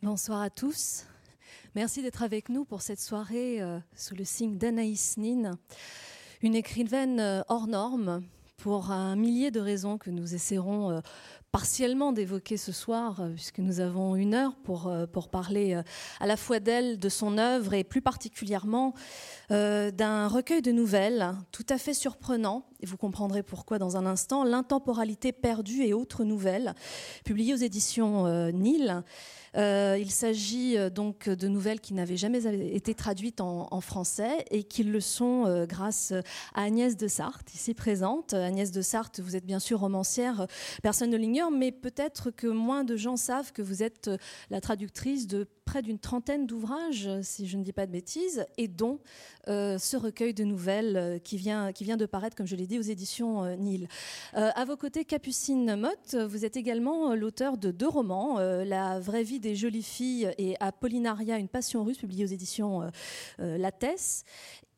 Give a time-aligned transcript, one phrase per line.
[0.00, 1.06] Bonsoir à tous.
[1.74, 5.58] Merci d'être avec nous pour cette soirée euh, sous le signe d'Anaïs Nin,
[6.40, 8.22] une écrivaine euh, hors norme
[8.58, 11.00] pour un millier de raisons que nous essaierons euh,
[11.50, 15.82] partiellement d'évoquer ce soir, puisque nous avons une heure pour, pour parler
[16.20, 18.94] à la fois d'elle, de son œuvre et plus particulièrement
[19.48, 24.44] d'un recueil de nouvelles tout à fait surprenant, et vous comprendrez pourquoi dans un instant,
[24.44, 26.74] L'intemporalité perdue et autres nouvelles,
[27.24, 29.02] publiées aux éditions Nil.
[29.56, 34.64] Euh, il s'agit euh, donc de nouvelles qui n'avaient jamais été traduites en, français et
[34.64, 36.12] qui le sont euh, grâce
[36.54, 38.34] à Agnès de Sarthe, ici présente.
[38.34, 40.46] Agnès de Sarthe, vous êtes bien sûr romancière,
[40.82, 44.10] personne ne l'ignore, mais peut-être que moins de gens savent que vous êtes
[44.50, 48.68] la traductrice de près d'une trentaine d'ouvrages, si je ne dis pas de bêtises, et
[48.68, 49.00] dont
[49.46, 53.56] ce recueil de nouvelles qui, vient, qui vient de paraître, comme je l'ai aux éditions
[53.56, 53.88] Nil.
[54.34, 59.40] à vos côtés, Capucine Motte, vous êtes également l'auteur de deux romans, La vraie vie
[59.40, 62.88] des jolies filles et Apollinaria, une passion russe, publiée aux éditions euh,
[63.40, 64.24] euh, Lattès.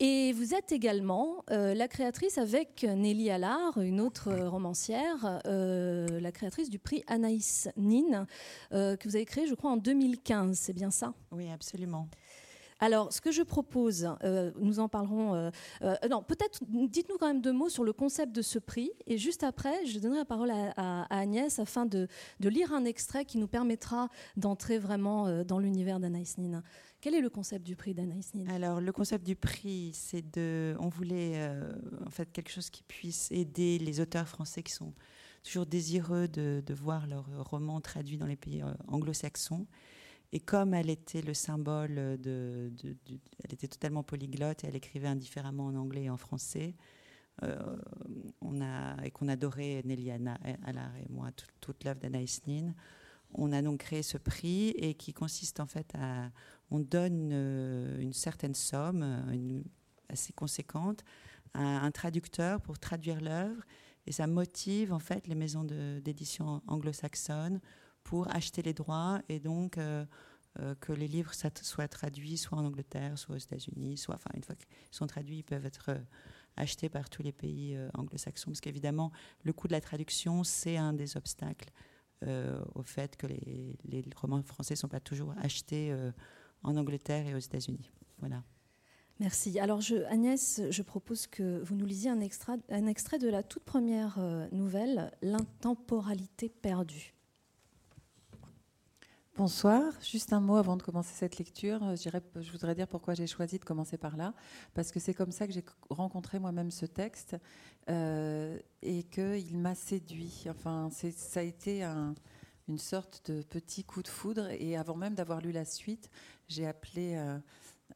[0.03, 6.70] Et vous êtes également euh, la créatrice avec Nelly Allard, une autre romancière, la créatrice
[6.70, 8.27] du prix Anaïs Nin,
[8.70, 10.56] que vous avez créé, je crois, en 2015.
[10.56, 11.12] C'est bien ça?
[11.33, 12.09] Oui, absolument.
[12.81, 15.34] Alors, ce que je propose, euh, nous en parlerons.
[15.34, 15.50] Euh,
[15.83, 18.91] euh, non, peut-être dites-nous quand même deux mots sur le concept de ce prix.
[19.06, 22.09] Et juste après, je donnerai la parole à, Agnès afin de,
[22.41, 26.62] lire un extrait qui nous permettra d'entrer vraiment dans l'univers d'Anaïs Nin.
[27.00, 30.75] Quel est le concept du prix d'Anaïs Nin Alors, le concept du prix, c'est de.
[30.81, 31.50] On voulait
[32.06, 34.94] en fait quelque chose qui puisse aider les auteurs français qui sont
[35.42, 39.67] toujours désireux de, de voir leurs romans traduits dans les pays anglo-saxons.
[40.33, 45.67] Et comme elle était le symbole de, elle était totalement polyglotte et elle écrivait indifféremment
[45.67, 46.77] en anglais et en français,
[47.42, 47.77] euh,
[49.03, 52.75] et qu'on adorait Nelly Allard et moi toute, l'œuvre d'Anaïs Nin,
[53.33, 56.31] on a donc créé ce prix et qui consiste en fait à,
[56.70, 59.65] on donne euh, une certaine somme, une,
[60.09, 61.03] assez conséquente,
[61.55, 63.62] à un traducteur pour traduire l'œuvre
[64.06, 67.60] et ça motive en fait les maisons d'édition anglo-saxonnes
[68.05, 70.05] pour acheter les droits et donc euh,
[70.59, 74.43] euh, que les livres soient traduits soit en Angleterre, soit aux États-Unis, soit, enfin, une
[74.43, 75.99] fois qu'ils sont traduits, ils peuvent être euh,
[76.56, 78.50] achetés par tous les pays anglo-saxons.
[78.50, 79.12] Parce qu'évidemment,
[79.44, 81.71] le coût de la traduction, c'est un des obstacles
[82.75, 85.97] au fait que les, romans français ne sont pas toujours achetés
[86.62, 87.91] en Angleterre et aux États-Unis.
[88.19, 88.43] Voilà.
[89.21, 89.59] Merci.
[89.59, 89.81] Alors,
[90.11, 92.59] Agnès, je propose que vous nous lisiez un extrait
[93.19, 94.19] de la toute première
[94.53, 97.15] nouvelle, L'intemporalité perdue.
[99.41, 99.95] Bonsoir.
[100.03, 101.83] Juste un mot avant de commencer cette lecture.
[101.83, 104.34] Euh, je, voudrais dire pourquoi j'ai choisi de commencer par là.
[104.75, 107.39] Parce que c'est comme ça que j'ai rencontré moi-même ce texte
[107.89, 110.45] euh, et qu'il m'a séduit.
[110.50, 111.83] Enfin, ça a été
[112.69, 114.50] une sorte de petit coup de foudre.
[114.59, 116.11] Et avant même d'avoir lu la suite,
[116.47, 117.17] j'ai appelé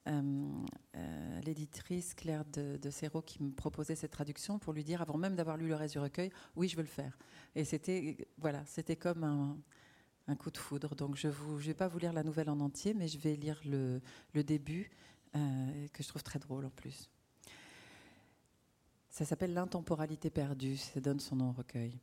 [0.06, 0.62] euh,
[1.44, 5.37] l'éditrice Claire de, de Serrault qui me proposait cette traduction pour lui dire, avant même
[5.37, 7.19] d'avoir lu le reste du recueil, oui, je veux le faire.
[7.54, 9.59] Et c'était voilà, c'était comme un
[10.26, 10.94] un coup de foudre.
[10.94, 13.60] Donc je ne vais pas vous lire la nouvelle en entier, mais je vais lire
[13.64, 14.00] le,
[14.42, 14.90] début,
[15.36, 17.10] euh, que je trouve très drôle en plus.
[19.10, 22.00] Ça s'appelle L'intemporalité perdue, ça donne son nom au recueil.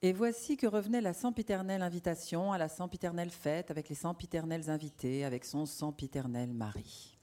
[0.00, 5.24] Et voici que revenait la sempiternelle invitation à la sempiternelle fête avec les sempiternels invités,
[5.24, 7.18] avec son sempiternel mari.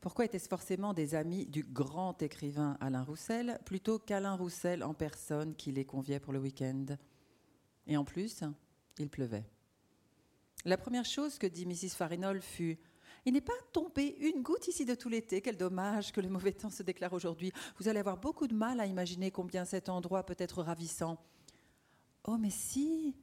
[0.00, 5.54] Pourquoi était-ce forcément des amis du grand écrivain Alain Roussel plutôt qu'Alain Roussel en personne
[5.54, 6.86] qui les conviait pour le week-end?
[7.86, 8.42] Et en plus,
[9.00, 9.44] il pleuvait.
[10.64, 11.96] La première chose que dit Mrs.
[11.96, 12.78] Farinol fut
[13.24, 15.40] Il n'est pas tombé une goutte ici de tout l'été.
[15.40, 17.52] Quel dommage que le mauvais temps se déclare aujourd'hui.
[17.78, 21.18] Vous allez avoir beaucoup de mal à imaginer combien cet endroit peut être ravissant.
[22.24, 23.16] Oh, mais si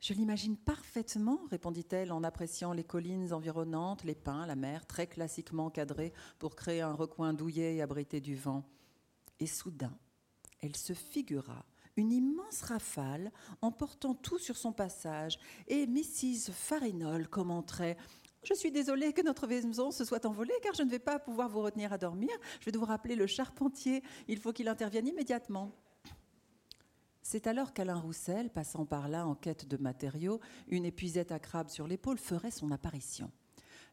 [0.00, 5.70] Je l'imagine parfaitement, répondit-elle en appréciant les collines environnantes, les pins, la mer, très classiquement
[5.70, 8.64] cadrés pour créer un recoin douillet et abrité du vent.
[9.40, 9.98] Et soudain,
[10.60, 11.64] elle se figura
[11.98, 16.52] une immense rafale emportant tout sur son passage, et Mrs.
[16.52, 17.96] Farinol commenterait
[18.44, 21.48] je suis désolée que notre maison se soit envolée car je ne vais pas pouvoir
[21.48, 22.30] vous retenir à dormir.
[22.60, 24.02] Je vais devoir appeler le charpentier.
[24.28, 25.72] Il faut qu'il intervienne immédiatement.
[27.20, 31.68] C'est alors qu'Alain Roussel, passant par là en quête de matériaux, une épuisette à crabe
[31.68, 33.30] sur l'épaule, ferait son apparition.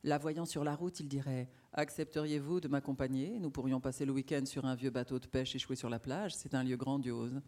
[0.04, 3.40] La voyant sur la route, il dirait Accepteriez-vous de m'accompagner?
[3.40, 6.36] Nous pourrions passer le week-end sur un vieux bateau de pêche échoué sur la plage.
[6.36, 7.42] C'est un lieu grandiose.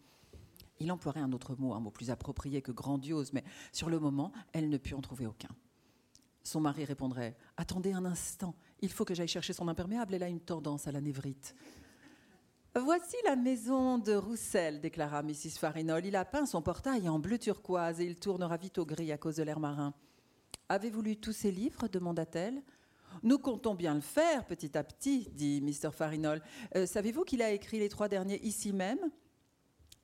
[0.79, 4.31] Il emploierait un autre mot, un mot plus approprié que grandiose, mais sur le moment,
[4.53, 5.49] elle ne put en trouver aucun.
[6.43, 10.29] Son mari répondrait Attendez un instant, il faut que j'aille chercher son imperméable, elle a
[10.29, 11.55] une tendance à la névrite.
[12.75, 15.57] Voici la maison de Roussel, déclara Mrs.
[15.59, 16.05] Farinol.
[16.05, 19.17] Il a peint son portail en bleu turquoise et il tournera vite au gris à
[19.17, 19.95] cause de l'air marin.
[20.69, 21.87] Avez-vous lu tous ces livres?
[21.87, 22.61] demanda-t-elle.
[23.23, 25.91] Nous comptons bien le faire petit à petit, dit Mr.
[25.91, 26.41] Farinol.
[26.75, 28.99] Euh, savez-vous qu'il a écrit les trois derniers ici même?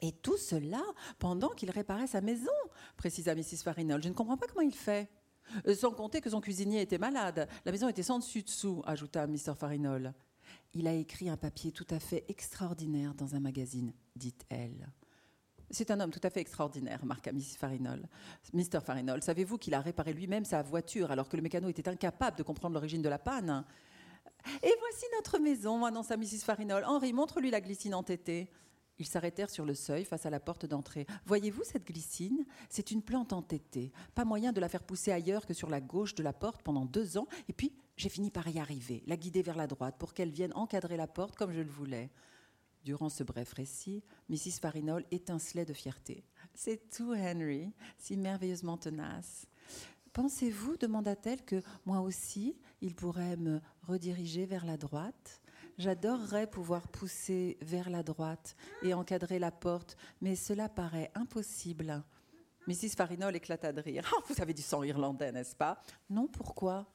[0.04, 0.84] Et tout cela
[1.18, 2.52] pendant qu'il réparait sa maison,
[2.98, 3.64] précisa Mrs.
[3.64, 4.04] Farinol.
[4.04, 5.10] Je ne comprends pas comment il fait.
[5.66, 7.48] Euh, sans compter que son cuisinier était malade.
[7.64, 9.56] La maison était sans dessus-dessous, ajouta Mr.
[9.58, 10.14] Farinol.
[10.74, 14.92] Il a écrit un papier tout à fait extraordinaire dans un magazine, dit-elle.
[15.70, 17.58] C'est un homme tout à fait extraordinaire, marqua Mrs.
[17.58, 18.06] Farinol.
[18.52, 18.82] Mr.
[18.86, 22.44] Farinol, savez-vous qu'il a réparé lui-même sa voiture alors que le mécano était incapable de
[22.44, 23.64] comprendre l'origine de la panne?
[24.62, 26.44] Et voici notre maison, annonça Mrs.
[26.44, 26.84] Farinol.
[26.84, 28.50] Henri, montre-lui la glycine entêtée.
[29.00, 31.08] Ils s'arrêtèrent sur le seuil face à la porte d'entrée.
[31.26, 32.46] Voyez-vous cette glycine?
[32.70, 33.92] C'est une plante entêtée.
[34.14, 36.86] Pas moyen de la faire pousser ailleurs que sur la gauche de la porte pendant
[36.86, 37.28] deux ans.
[37.50, 40.54] Et puis, j'ai fini par y arriver, la guider vers la droite pour qu'elle vienne
[40.56, 42.12] encadrer la porte comme je le voulais.
[42.84, 44.60] Durant ce bref récit, Mrs.
[44.62, 46.26] Farinol étincelait de fierté.
[46.54, 49.48] C'est tout, Henry, si merveilleusement tenace.
[50.12, 55.42] Pensez-vous, demanda-t-elle, que moi aussi, il pourrait me rediriger vers la droite?
[55.78, 62.04] J'adorerais pouvoir pousser vers la droite et encadrer la porte, mais cela paraît impossible.
[62.68, 62.96] Mrs.
[62.96, 64.10] Farinol éclata de rire.
[64.16, 65.82] Oh, vous avez du sang irlandais, n'est-ce pas?
[66.10, 66.86] Non, pourquoi?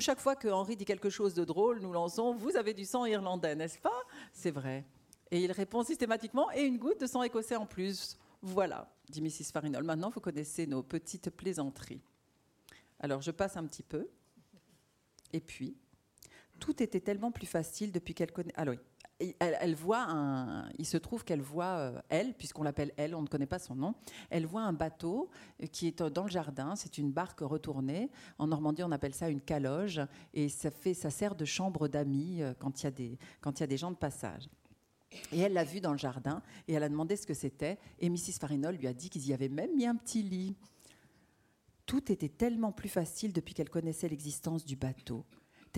[0.00, 3.04] Chaque fois que Henri dit quelque chose de drôle, nous lançons Vous avez du sang
[3.04, 4.02] irlandais, n'est-ce pas?
[4.32, 4.84] C'est vrai.
[5.30, 8.18] Et il répond systématiquement Et une goutte de sang écossais en plus.
[8.42, 9.52] Voilà, dit Mrs.
[9.52, 9.84] Farinol.
[9.84, 12.00] Maintenant, vous connaissez nos petites plaisanteries.
[12.98, 14.08] Alors, je passe un petit peu.
[15.32, 15.76] Et puis,
[16.58, 18.52] tout était tellement plus facile depuis qu'elle connaît.
[18.66, 18.78] Oui,
[19.40, 20.68] elle, voit un.
[20.78, 23.74] Il se trouve qu'elle voit euh, elle, puisqu'on l'appelle elle, on ne connaît pas son
[23.74, 23.94] nom.
[24.30, 25.28] Elle voit un bateau
[25.62, 26.76] euh, qui est dans le jardin.
[26.76, 28.10] C'est une barque retournée.
[28.38, 30.00] En Normandie, on appelle ça une caloge,
[30.34, 33.58] et ça fait, ça sert de chambre d'amis euh, quand il y a des quand
[33.58, 34.48] il y a des gens de passage.
[35.32, 37.78] Et elle l'a vu dans le jardin et elle a demandé ce que c'était.
[37.98, 38.38] Et Mrs.
[38.38, 40.54] Farinol lui a dit qu'ils y avaient même mis un petit lit.
[41.86, 45.24] Tout était tellement plus facile depuis qu'elle connaissait l'existence du bateau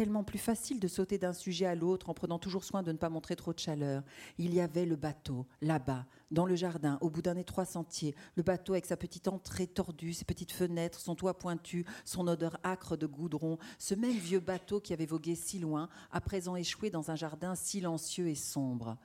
[0.00, 2.96] tellement plus facile de sauter d'un sujet à l'autre en prenant toujours soin de ne
[2.96, 4.02] pas montrer trop de chaleur.
[4.38, 8.42] Il y avait le bateau, là-bas, dans le jardin, au bout d'un étroit sentier, le
[8.42, 12.96] bateau avec sa petite entrée tordue, ses petites fenêtres, son toit pointu, son odeur âcre
[12.96, 17.10] de goudron, ce même vieux bateau qui avait vogué si loin, à présent échoué dans
[17.10, 18.96] un jardin silencieux et sombre.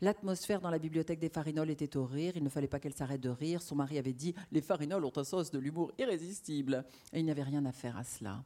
[0.00, 2.32] L'atmosphère dans la bibliothèque des Farinoles était au rire.
[2.36, 3.60] Il ne fallait pas qu'elle s'arrête de rire.
[3.60, 6.86] Son mari avait dit Les Farinoles ont un sens de l'humour irrésistible.
[7.12, 8.42] Et il n'y avait rien à faire à cela.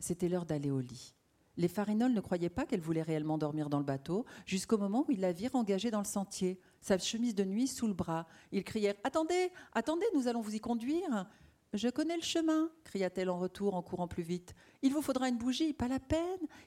[0.00, 1.14] C'était l'heure d'aller au lit.
[1.56, 5.10] Les Farinoles ne croyaient pas qu'elle voulait réellement dormir dans le bateau, jusqu'au moment où
[5.10, 8.28] ils la virent engagée dans le sentier, sa chemise de nuit sous le bras.
[8.52, 11.26] Ils crièrent Attendez, attendez, nous allons vous y conduire.
[11.74, 14.54] Je connais le chemin, cria-t-elle en retour en courant plus vite.
[14.82, 16.20] Il vous faudra une bougie, pas la peine.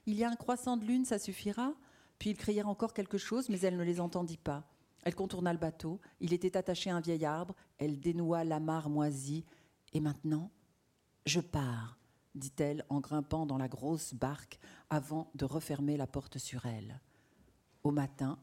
[0.06, 1.74] Il y a un croissant de lune, ça suffira.
[2.20, 4.68] Puis ils crièrent encore quelque chose, mais elle ne les entendit pas.
[5.04, 6.02] Elle contourna le bateau.
[6.20, 7.56] Il était attaché à un vieil arbre.
[7.78, 9.46] Elle dénoua l'amarre moisie.
[9.94, 10.52] Et maintenant,
[11.26, 11.98] je pars
[12.36, 17.02] dit-elle en grimpant dans la grosse barque avant de refermer la porte sur elle.
[17.84, 18.40] Au matin,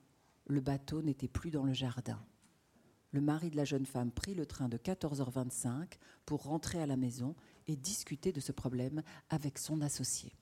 [0.47, 2.21] le bateau n'était plus dans le jardin.
[3.13, 5.95] Le mari de la jeune femme prit le train de 14h25
[6.27, 7.35] pour rentrer à la maison
[7.67, 10.35] et discuter de ce problème avec son associé.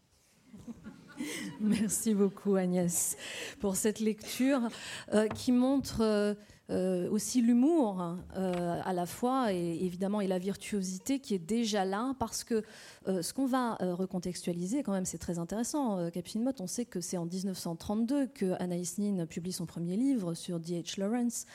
[1.61, 3.17] Merci beaucoup Agnès
[3.61, 4.69] pour cette lecture
[5.13, 6.35] euh, qui montre euh,
[6.69, 11.85] euh, aussi l'humour euh, à la fois et évidemment et la virtuosité qui est déjà
[11.85, 12.65] là parce que
[13.07, 16.11] euh, ce qu'on va recontextualiser quand même c'est très intéressant.
[16.11, 20.35] Capucine Mott, on sait que c'est en 1932 que Anaïs Nin publie son premier livre
[20.35, 20.99] sur D.H.
[20.99, 21.47] Lawrence.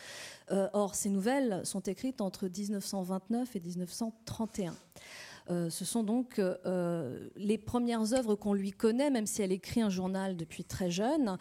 [0.49, 4.73] or, ces nouvelles sont écrites entre 1929 et 1931.
[5.51, 9.81] Euh, ce sont donc euh, les premières œuvres qu'on lui connaît, même si elle écrit
[9.81, 11.37] un journal depuis très jeune.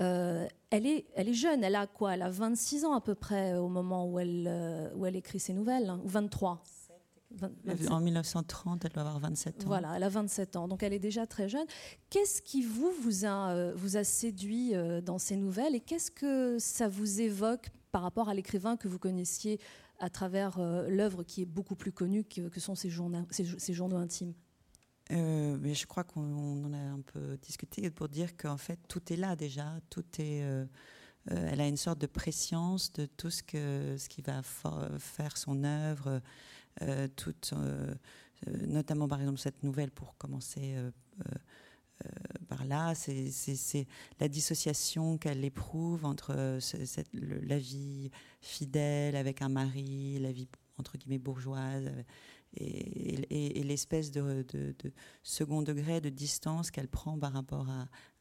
[0.00, 2.14] Euh, elle, est, elle est jeune, elle a quoi?
[2.14, 5.54] Elle a 26 ans à peu près au moment où elle, où elle écrit ses
[5.54, 6.62] nouvelles, hein, ou 23
[7.90, 9.66] en 1930, elle doit avoir 27 ans.
[9.66, 11.66] Voilà, elle a 27 ans, donc elle est déjà très jeune.
[12.08, 15.74] Qu'est-ce qui vous vous a, vous a séduit dans ces nouvelles?
[15.74, 19.58] Et qu'est-ce que ça vous évoque par rapport à l'écrivain que vous connaissiez
[20.04, 23.96] à travers euh, l'œuvre qui est beaucoup plus connue que, sont ces journaux, ces, journaux
[23.96, 24.34] intimes
[25.12, 29.12] euh, mais je crois qu'on en a un peu discuté pour dire qu'en fait tout
[29.12, 30.42] est là déjà, tout est.
[30.42, 30.64] Euh,
[31.26, 34.42] elle a une sorte de préscience de tout ce que ce qui va
[34.98, 36.20] faire son œuvre,
[38.66, 40.76] notamment par exemple cette nouvelle pour commencer
[42.62, 43.86] là, c'est
[44.20, 46.60] la dissociation qu'elle éprouve entre euh,
[47.12, 52.02] la vie fidèle avec un mari, la vie entre guillemets bourgeoise, euh,
[52.56, 54.44] et, l'espèce de,
[55.22, 57.68] second degré de distance qu'elle prend par rapport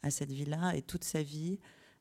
[0.02, 0.76] à, cette vie-là.
[0.76, 1.60] Et toute sa vie,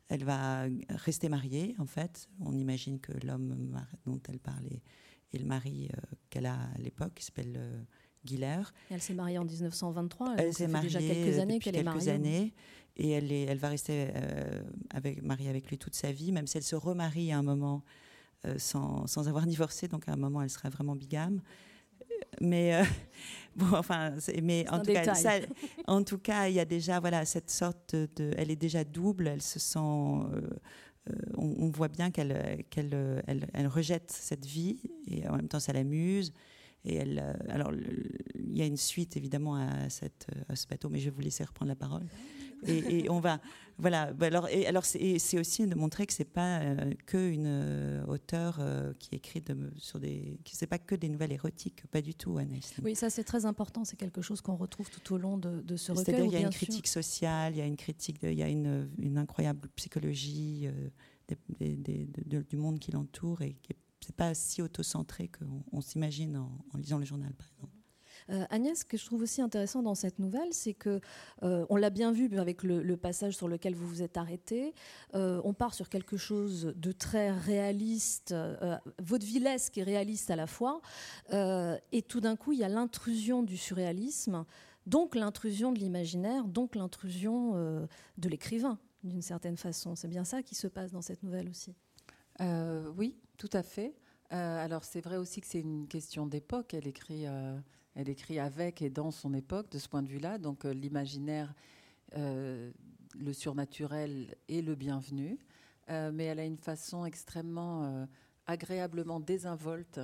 [0.08, 2.28] elle va rester mariée, en fait.
[2.40, 4.82] On imagine que l'homme dont elle parle est,
[5.38, 5.90] le mari
[6.30, 7.58] qu'elle a à l'époque, s'appelle
[8.24, 8.62] Guiller.
[8.90, 10.34] elle s'est mariée en 1923.
[10.38, 12.10] Elle s'est mariée déjà quelques années qu'elle est mariée.
[12.10, 12.54] années.
[12.96, 14.08] Et elle, est, elle va rester
[14.90, 17.82] avec, mariée avec lui toute sa vie, même si elle se remarie à un moment
[18.58, 19.88] sans, sans, avoir divorcé.
[19.88, 21.40] Donc à un moment, elle sera vraiment bigame
[22.40, 22.84] mais euh,
[23.56, 25.32] bon, enfin, mais en tout, cas, ça,
[25.86, 29.28] en tout cas, il y a déjà voilà cette sorte de, elle est déjà double.
[29.28, 30.40] Elle se sent, euh,
[31.10, 35.60] euh, on, voit bien qu'elle qu'elle elle, elle, rejette cette vie et en même temps
[35.60, 36.32] ça l'amuse.
[36.84, 40.98] Et elle, alors, il y a une suite évidemment à, cette, à ce bateau, mais
[40.98, 42.06] je vais vous laisser reprendre la parole
[42.66, 43.40] et, on va
[43.78, 47.46] voilà bah alors et alors c'est aussi de montrer que c'est pas euh, que une
[47.46, 51.86] euh, auteure euh, qui écrit de, sur des qui c'est pas que des nouvelles érotiques
[51.90, 52.74] pas du tout Annès.
[52.82, 55.76] oui ça c'est très important c'est quelque chose qu'on retrouve tout au long de, de
[55.76, 58.34] ce recueil c'est-à-dire il y a une critique sociale il y a une critique il
[58.34, 60.68] y a une, une incroyable psychologie
[61.58, 63.56] du monde qui l'entoure et
[64.04, 67.82] c'est pas si autocentré qu'on on, s'imagine en, en lisant le journal par exemple
[68.30, 71.00] euh, Agnès, ce que je trouve aussi intéressant dans cette nouvelle, c'est que
[71.42, 74.74] euh, on l'a bien vu avec le, passage sur lequel vous vous êtes arrêté.
[75.14, 78.34] Euh, on part sur quelque chose de très réaliste,
[79.02, 80.80] vaudevillesque et réaliste à la fois.
[81.32, 84.44] et tout d'un coup, il y a l'intrusion du surréalisme,
[84.86, 89.96] donc l'intrusion de l'imaginaire, donc l'intrusion de l'écrivain, d'une certaine façon.
[89.96, 91.74] C'est bien ça qui se passe dans cette nouvelle aussi.
[92.96, 93.92] oui, tout à fait.
[94.30, 96.74] alors c'est vrai aussi que c'est une question d'époque.
[96.74, 97.26] Elle écrit
[97.96, 100.38] elle écrit avec et dans son époque de ce point de vue-là.
[100.38, 101.52] Donc euh, l'imaginaire,
[102.16, 102.70] euh,
[103.18, 105.38] le surnaturel est le bienvenu.
[105.90, 108.06] Euh, mais elle a une façon extrêmement
[108.46, 109.98] agréablement désinvolte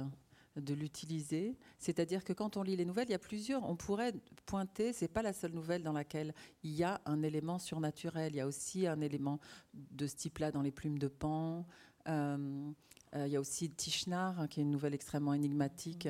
[0.57, 1.57] de l'utiliser.
[1.78, 3.62] C'est-à-dire que quand on lit les nouvelles, il y a plusieurs.
[3.71, 4.14] On pourrait
[4.47, 8.33] pointer, c'est pas la seule nouvelle dans laquelle il y a un élément surnaturel.
[8.33, 9.38] Il y a aussi un élément
[9.73, 11.64] de ce type-là dans les plumes de pan.
[12.09, 12.73] Euh,
[13.14, 16.08] il y a aussi Tishnar, hein, qui est une nouvelle extrêmement énigmatique.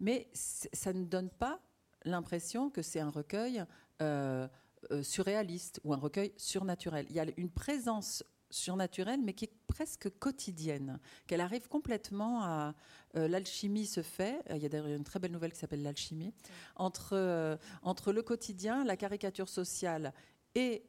[0.00, 1.60] Mais ça ne donne pas
[2.04, 3.64] l'impression que c'est un recueil
[4.02, 4.48] euh,
[4.92, 7.06] euh, surréaliste ou un recueil surnaturel.
[7.10, 12.74] Il y a une présence surnaturelle, mais qui est presque quotidienne, qu'elle arrive complètement à...
[13.14, 16.34] L'alchimie se fait, il y a d'ailleurs une très belle nouvelle qui s'appelle L'alchimie,
[16.74, 20.12] entre, entre le quotidien, la caricature sociale
[20.54, 20.84] et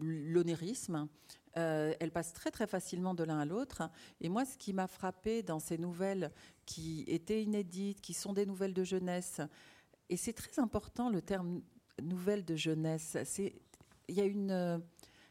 [0.00, 1.08] l'onérisme,
[1.56, 3.90] euh, elles passent très très facilement de l'un à l'autre.
[4.20, 6.30] Et moi, ce qui m'a frappé dans ces nouvelles
[6.66, 9.40] qui étaient inédites, qui sont des nouvelles de jeunesse,
[10.08, 11.62] et c'est très important le terme
[12.02, 13.16] nouvelle de jeunesse.
[14.08, 14.80] il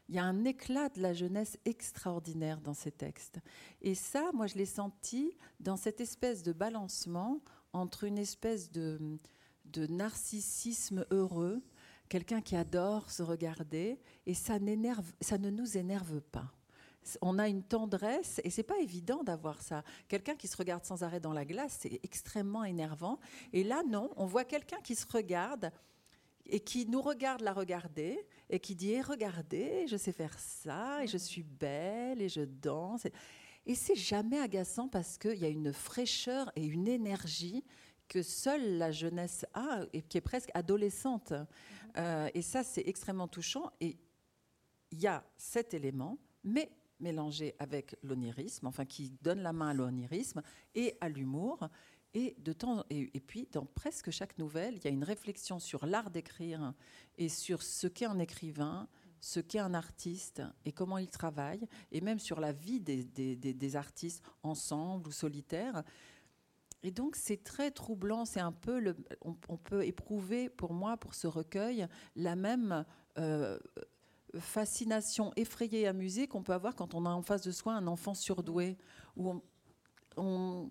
[0.10, 3.40] y a un éclat de la jeunesse extraordinaire dans ces textes.
[3.82, 7.40] Et ça, moi, je l'ai senti dans cette espèce de balancement
[7.72, 9.20] entre une espèce de
[9.76, 11.62] narcissisme heureux
[12.10, 14.58] quelqu'un qui adore se regarder et ça,
[15.22, 16.52] ça ne nous énerve pas.
[17.22, 19.84] On a une tendresse et c'est pas évident d'avoir ça.
[20.08, 23.20] Quelqu'un qui se regarde sans arrêt dans la glace, c'est extrêmement énervant.
[23.54, 25.72] Et là, non, on voit quelqu'un qui se regarde
[26.48, 31.04] et qui nous regarde la regarder et qui dit eh, regardez, je sais faire ça
[31.04, 33.06] et je suis belle et je danse.
[33.68, 37.64] Et c'est jamais agaçant parce qu'il y a une fraîcheur et une énergie
[38.08, 41.34] que seule la jeunesse a et qui est presque adolescente.
[41.98, 43.72] Euh, et ça, c'est extrêmement touchant.
[43.80, 43.98] Et
[44.92, 49.74] il y a cet élément, mais mélangé avec l'onirisme, enfin qui donne la main à
[49.74, 50.42] l'onirisme
[50.74, 51.70] et à l'humour.
[52.14, 55.86] Et, de temps, et, puis, dans presque chaque nouvelle, il y a une réflexion sur
[55.86, 56.74] l'art d'écrire
[57.18, 58.88] et sur ce qu'est un écrivain,
[59.20, 63.76] ce qu'est un artiste et comment il travaille, et même sur la vie des, des
[63.76, 65.84] artistes ensemble ou solitaires.
[66.86, 71.26] Et donc c'est très troublant, c'est un peu on, peut éprouver pour moi pour ce
[71.26, 72.86] recueil la même
[73.18, 73.58] euh,
[74.38, 77.88] fascination effrayée et amusée qu'on peut avoir quand on a en face de soi un
[77.88, 78.78] enfant surdoué
[79.18, 79.42] où
[80.16, 80.70] on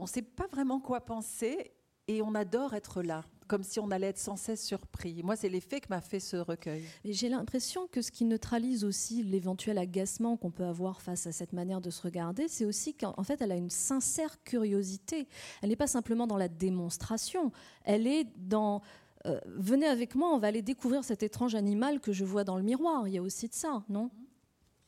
[0.00, 1.74] ne sait pas vraiment quoi penser
[2.08, 5.22] et on adore être là comme si on allait être sans cesse surpris.
[5.22, 6.84] Moi, c'est l'effet que m'a fait ce recueil.
[7.04, 11.52] J'ai l'impression que ce qui neutralise aussi l'éventuel agacement qu'on peut avoir face à cette
[11.52, 15.28] manière de se regarder, c'est aussi qu'en fait, elle a une sincère curiosité.
[15.62, 17.52] Elle n'est pas simplement dans la démonstration,
[17.84, 18.82] elle est dans...
[19.26, 22.56] Euh, venez avec moi, on va aller découvrir cet étrange animal que je vois dans
[22.56, 23.08] le miroir.
[23.08, 24.10] Il y a aussi de ça, non?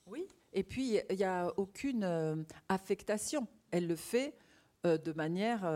[0.06, 2.36] Oui, et puis il n'y a aucune euh,
[2.68, 3.48] affectation.
[3.72, 4.36] Elle le fait
[4.86, 5.68] euh, de manière,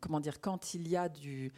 [0.00, 1.52] comment dire, quand il y a du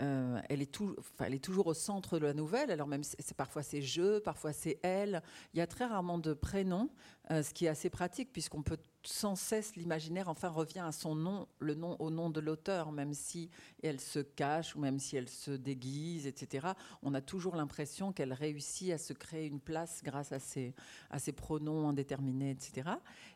[0.00, 0.78] euh, elle, est
[1.20, 2.70] elle, est toujours au centre de la nouvelle.
[2.70, 5.22] Alors même, c'est, parfois c'est je, parfois c'est elle.
[5.52, 6.90] Il y a très rarement de prénoms,
[7.30, 11.14] euh, ce qui est assez pratique puisqu'on peut sans cesse l'imaginaire enfin revient à son
[11.14, 13.50] nom, le nom au nom de l'auteur, même si
[13.82, 16.68] elle se cache ou même si elle se déguise, etc.
[17.02, 20.74] On a toujours l'impression qu'elle réussit à se créer une place grâce à ses,
[21.10, 22.90] à ses pronoms indéterminés, etc.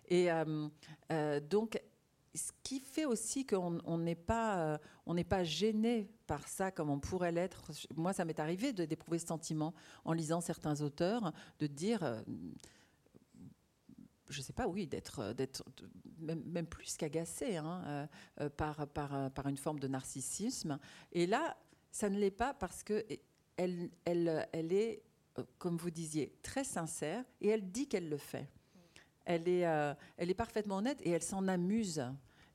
[0.08, 1.80] Et euh, donc
[2.38, 7.00] ce qui fait aussi qu'on n'est pas, on n'est pas gêné par ça comme on
[7.00, 7.70] pourrait l'être.
[7.96, 12.22] Moi, ça m'est arrivé d'éprouver ce sentiment en lisant certains auteurs, de dire
[14.28, 15.64] je ne sais pas, oui, d'être, d'être
[16.18, 18.08] même, plus qu'agacé hein,
[18.56, 20.78] par, par, par, une forme de narcissisme.
[21.12, 21.56] Et là,
[21.90, 23.04] ça ne l'est pas parce que
[23.56, 25.02] elle, elle, elle est,
[25.58, 28.48] comme vous disiez, très sincère et elle dit qu'elle le fait.
[29.24, 29.66] Elle est,
[30.16, 32.02] elle est parfaitement honnête et elle s'en amuse.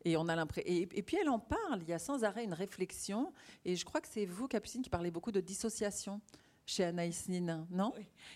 [0.05, 2.53] Et, on a l'impression, et, puis elle en parle, il y a sans arrêt une
[2.53, 3.33] réflexion.
[3.65, 6.21] Et je crois que c'est vous, Capucine, qui parlez beaucoup de dissociation
[6.65, 7.91] chez Anaïs Nin, non?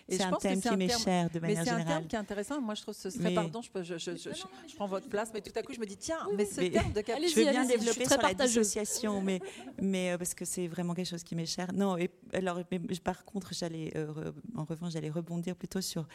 [0.08, 1.78] C'est un thème qui m'est cher de manière générale.
[1.78, 2.60] Mais c'est un thème qui est intéressant.
[2.60, 5.52] Moi, je trouve ce serait, pardon, je, je, je, je prends votre place, mais tout
[5.54, 8.20] à coup, je me dis, tiens, mais ce terme de Je veux bien développer sur
[8.20, 9.40] la dissociation, mais,
[9.80, 11.72] mais euh, parce que c'est vraiment quelque chose qui m'est cher.
[11.72, 16.06] Non, et, alors, mais, par contre, j'allais, euh, en revanche, j'allais rebondir plutôt sur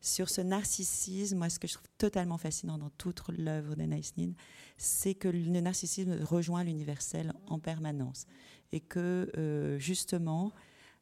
[0.00, 4.32] sur ce narcissisme, moi, ce que je trouve totalement fascinant dans toute l'œuvre d'Anaïs Nin,
[4.78, 8.26] c'est que le narcissisme rejoint l'universel en permanence.
[8.72, 10.52] Et que, euh, justement,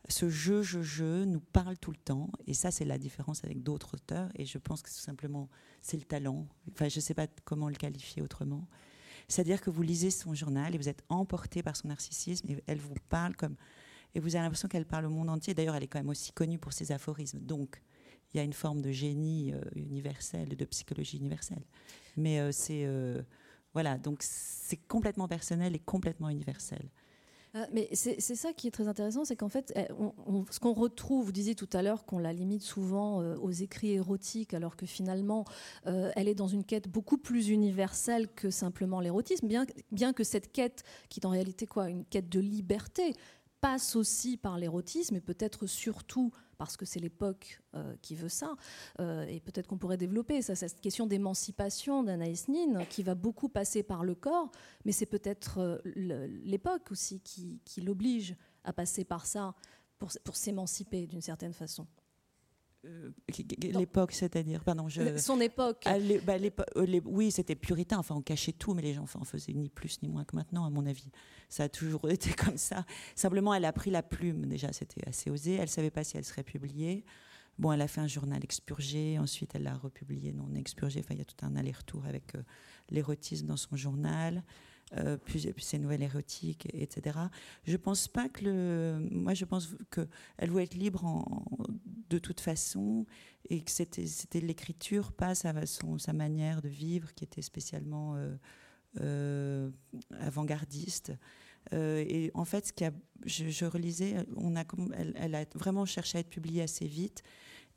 [0.09, 2.31] ce jeu, je, je nous parle tout le temps.
[2.47, 4.31] Et ça, c'est la différence avec d'autres auteurs.
[4.35, 5.49] Et je pense que tout simplement,
[5.83, 6.47] c'est le talent.
[6.73, 8.67] Enfin, je ne sais pas comment le qualifier autrement.
[9.29, 12.79] C'est-à-dire que vous lisez son journal et vous êtes emporté par son narcissisme et elle
[12.79, 13.57] vous parle comme.
[14.15, 15.53] Et vous avez l'impression qu'elle parle au monde entier.
[15.53, 17.41] D'ailleurs, elle est quand même aussi connue pour ses aphorismes.
[17.41, 17.83] Donc,
[18.33, 21.63] il y a une forme de génie euh, universel, de psychologie universelle.
[22.17, 22.85] Mais euh, c'est.
[22.85, 23.23] Euh,
[23.75, 26.91] voilà, donc c'est complètement personnel et complètement universel.
[27.55, 29.87] Euh, mais c'est ça qui est très intéressant, c'est qu'en fait, eh,
[30.51, 33.93] ce qu'on retrouve, vous disiez tout à l'heure qu'on la limite souvent euh, aux écrits
[33.93, 35.45] érotiques, alors que finalement,
[35.85, 40.53] elle est dans une quête beaucoup plus universelle que simplement l'érotisme, bien, bien que cette
[40.53, 43.15] quête, qui est en réalité quoi, une quête de liberté,
[43.61, 48.55] passe aussi par l'érotisme et peut-être surtout parce que c'est l'époque euh, qui veut ça.
[49.01, 53.49] Euh, et peut-être qu'on pourrait développer ça, cette question d'émancipation d'Anaïs Nin, qui va beaucoup
[53.49, 54.51] passer par le corps,
[54.85, 58.35] mais c'est peut-être euh, l'époque aussi qui, l'oblige
[58.65, 59.55] à passer par ça
[59.99, 61.87] pour, pour s'émanciper d'une certaine façon.
[62.85, 63.11] Euh,
[63.61, 65.19] l'époque, c'est-à-dire, pardon, je...
[65.19, 65.83] son époque.
[65.85, 66.35] Ah, bah,
[66.77, 67.99] euh, oui, c'était puritain.
[67.99, 70.65] Enfin, on cachait tout, mais les gens en faisaient ni plus ni moins que maintenant,
[70.65, 71.11] à mon avis.
[71.49, 72.85] Ça a toujours été comme ça.
[73.15, 74.47] Simplement, elle a pris la plume.
[74.47, 75.55] Déjà, c'était assez osé.
[75.55, 77.05] Elle savait pas si elle serait publiée.
[77.59, 79.19] Bon, elle a fait un journal expurgé.
[79.19, 81.01] Ensuite, elle l'a republié non expurgé.
[81.01, 82.43] Enfin, il y a tout un aller-retour avec euh,
[82.91, 84.45] l'érotisme dans son journal.
[84.97, 87.19] Euh, puis, ses nouvelles érotiques, etc.
[87.65, 89.09] Je pense pas que le.
[89.11, 91.45] Moi, je pense qu'elle voulait être libre
[92.09, 93.05] de toute façon
[93.51, 98.35] et que c'était, l'écriture, pas sa, son, sa manière de vivre qui était spécialement euh,
[99.01, 99.71] euh,
[100.21, 101.13] avant-gardiste.
[101.73, 102.91] et en fait, ce
[103.27, 107.23] je, relisais, on a, elle, elle, a vraiment cherché à être publiée assez vite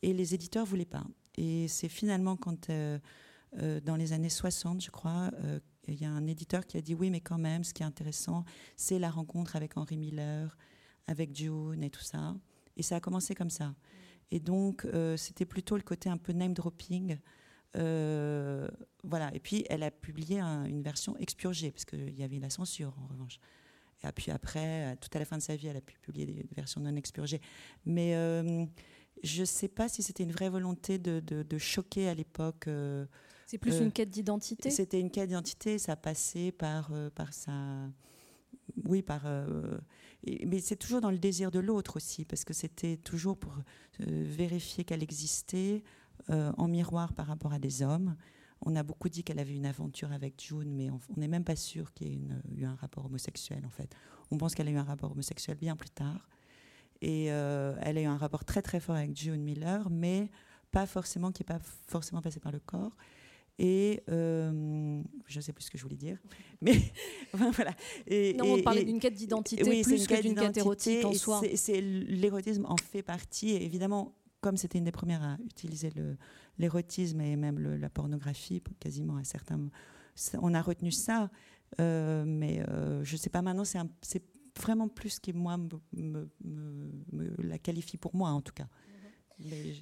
[0.01, 1.05] et les éditeurs voulaient pas.
[1.35, 2.71] Et c'est finalement quand.
[3.83, 5.29] dans les années 60, je crois,
[5.87, 7.85] il y a un éditeur qui a dit oui, mais quand même, ce qui est
[7.85, 10.57] intéressant, c'est la rencontre avec Henry Miller,
[11.07, 12.35] avec June et tout ça.
[12.77, 13.73] Et ça a commencé comme ça.
[14.31, 17.17] Et donc, euh, c'était plutôt le côté un peu name dropping.
[17.75, 18.67] Euh,
[19.03, 19.33] voilà.
[19.33, 23.07] Et puis, elle a publié une version expurgée, parce qu'il y avait la censure, en
[23.07, 23.39] revanche.
[24.03, 26.47] Et puis après, tout à la fin de sa vie, elle a pu publier des,
[26.55, 27.39] versions non expurgées.
[27.85, 28.65] Mais euh,
[29.23, 32.67] je ne sais pas si c'était une vraie volonté de, de choquer à l'époque
[33.51, 37.33] c'est plus une euh, quête d'identité C'était une quête d'identité, ça passait par, euh, par
[37.33, 37.51] sa.
[38.85, 39.23] Oui, par.
[39.25, 39.77] Euh,
[40.45, 43.53] mais c'est toujours dans le désir de l'autre aussi, parce que c'était toujours pour
[43.99, 45.83] vérifier qu'elle existait
[46.29, 48.15] en miroir par rapport à des hommes.
[48.61, 51.57] On a beaucoup dit qu'elle avait une aventure avec June, mais on n'est même pas
[51.57, 52.21] sûr qu'il y ait
[52.55, 53.93] eu un rapport homosexuel, en fait.
[54.29, 56.29] On pense qu'elle a eu un rapport homosexuel bien plus tard.
[57.01, 60.29] Et elle a eu un rapport très très fort avec June Miller, mais
[60.71, 62.95] pas forcément, qui n'est pas forcément passé par le corps.
[63.63, 66.17] Et euh, je ne sais plus ce que je voulais dire,
[66.61, 66.73] mais
[67.33, 67.75] voilà.
[68.07, 71.41] Et, non, on parlait d'une quête d'identité oui, plus que d'une quête érotique en soi.
[71.69, 73.51] L'érotisme en fait partie.
[73.51, 75.91] Et évidemment, comme c'était une des premières à utiliser
[76.57, 79.69] l'érotisme et même la pornographie, quasiment à certains,
[80.41, 81.29] on a retenu ça.
[81.79, 84.23] Euh, mais euh, je ne sais pas maintenant, c'est
[84.59, 85.55] vraiment plus qui moi
[85.93, 86.29] me,
[87.37, 88.67] la qualifie pour moi en tout cas.
[89.37, 89.75] Mais,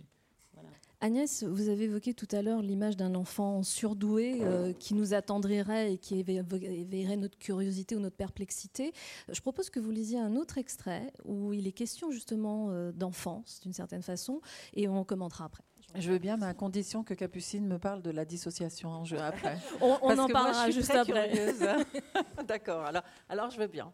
[1.02, 5.94] Agnès, vous avez évoqué tout à l'heure l'image d'un enfant surdoué euh, qui nous attendrirait
[5.94, 8.92] et qui éveillerait notre curiosité ou notre perplexité.
[9.32, 13.62] Je propose que vous lisiez un autre extrait où il est question justement euh, d'enfance
[13.62, 14.42] d'une certaine façon
[14.74, 15.64] et on commentera après.
[15.96, 19.20] Je veux bien, mais à condition que Capucine me parle de la dissociation en jeu
[19.20, 19.58] après.
[19.82, 21.56] on, en parlera juste après.
[22.48, 23.94] D'accord, alors, alors je veux bien.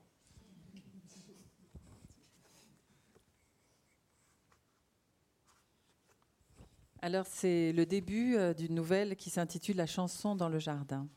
[7.06, 11.08] Alors c'est le début euh, d'une nouvelle qui s'intitule La chanson dans le jardin.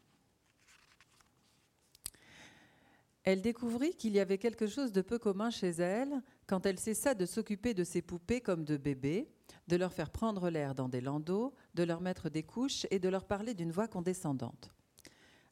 [3.24, 7.14] Elle découvrit qu'il y avait quelque chose de peu commun chez elle quand elle cessa
[7.14, 9.30] de s'occuper de ses poupées comme de bébés,
[9.66, 13.08] de leur faire prendre l'air dans des landaux, de leur mettre des couches et de
[13.08, 14.74] leur parler d'une voix condescendante.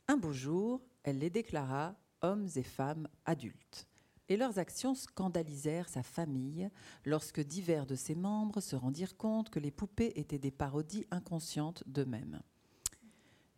[0.07, 3.89] Un beau jour, elle les déclara hommes et femmes adultes.
[4.29, 6.69] Et leurs actions scandalisèrent sa famille
[7.05, 11.85] lorsque divers de ses membres se rendirent compte que les poupées étaient des parodies inconscientes
[11.87, 12.41] d'eux-mêmes.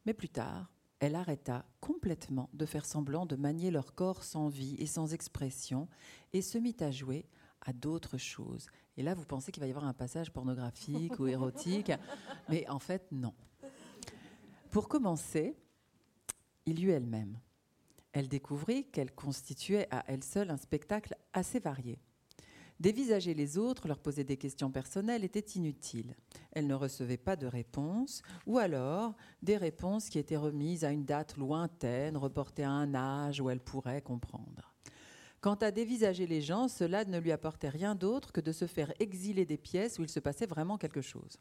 [0.05, 4.75] Mais plus tard, elle arrêta complètement de faire semblant de manier leur corps sans vie
[4.79, 5.89] et sans expression
[6.33, 7.27] et se mit à jouer
[7.61, 8.67] à d'autres choses.
[8.97, 11.93] Et là, vous pensez qu'il va y avoir un passage pornographique ou érotique,
[12.49, 13.35] mais en fait, non.
[14.71, 15.57] Pour commencer,
[16.67, 17.39] il y eut elle-même.
[18.13, 21.99] Elle découvrit qu'elle constituait à elle seule un spectacle assez varié.
[22.81, 26.15] Dévisager les autres, leur poser des questions personnelles était inutile.
[26.53, 31.05] Elle ne recevait pas de réponses, ou alors des réponses qui étaient remises à une
[31.05, 34.75] date lointaine, reportées à un âge où elle pourrait comprendre.
[35.41, 38.93] Quant à dévisager les gens, cela ne lui apportait rien d'autre que de se faire
[39.01, 41.39] exiler des pièces où il se passait vraiment quelque chose.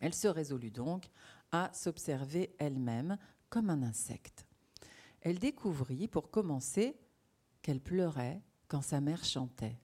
[0.00, 1.10] Elle se résolut donc
[1.50, 3.18] à s'observer elle-même
[3.48, 4.46] comme un insecte.
[5.20, 6.96] Elle découvrit, pour commencer,
[7.62, 9.78] qu'elle pleurait quand sa mère chantait.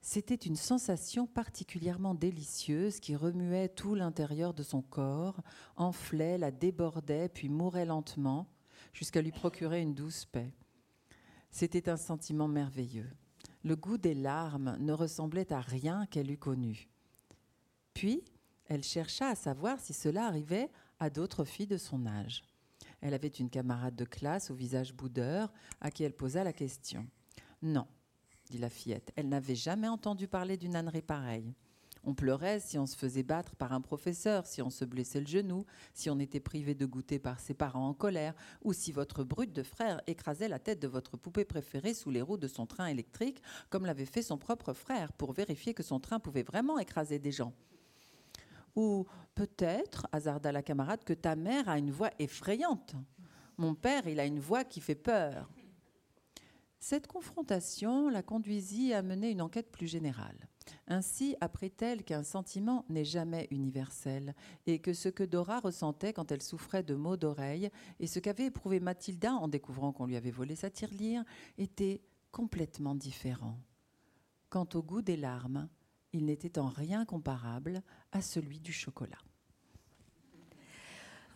[0.00, 5.40] C'était une sensation particulièrement délicieuse qui remuait tout l'intérieur de son corps,
[5.76, 8.48] enflait, la débordait, puis mourait lentement,
[8.92, 10.52] jusqu'à lui procurer une douce paix.
[11.50, 13.10] C'était un sentiment merveilleux.
[13.62, 16.88] Le goût des larmes ne ressemblait à rien qu'elle eût connu.
[17.94, 18.24] Puis,
[18.66, 22.42] elle chercha à savoir si cela arrivait à d'autres filles de son âge.
[23.02, 27.06] Elle avait une camarade de classe au visage boudeur à qui elle posa la question.
[27.60, 27.86] Non,
[28.48, 29.12] dit la fillette.
[29.16, 31.52] Elle n'avait jamais entendu parler d'une ânerie pareille.
[32.04, 35.26] On pleurait si on se faisait battre par un professeur, si on se blessait le
[35.26, 39.22] genou, si on était privé de goûter par ses parents en colère, ou si votre
[39.22, 42.66] brute de frère écrasait la tête de votre poupée préférée sous les roues de son
[42.66, 46.78] train électrique, comme l'avait fait son propre frère, pour vérifier que son train pouvait vraiment
[46.80, 47.52] écraser des gens.
[48.76, 52.94] Ou peut-être, hasarda la camarade, que ta mère a une voix effrayante.
[53.58, 55.48] Mon père, il a une voix qui fait peur.
[56.78, 60.48] Cette confrontation la conduisit à mener une enquête plus générale.
[60.88, 64.34] Ainsi apprit-elle qu'un sentiment n'est jamais universel
[64.66, 68.46] et que ce que Dora ressentait quand elle souffrait de maux d'oreille et ce qu'avait
[68.46, 71.24] éprouvé Mathilda en découvrant qu'on lui avait volé sa tirelire
[71.56, 73.58] était complètement différent.
[74.50, 75.68] Quant au goût des larmes,
[76.12, 79.18] il n'était en rien comparable à celui du chocolat.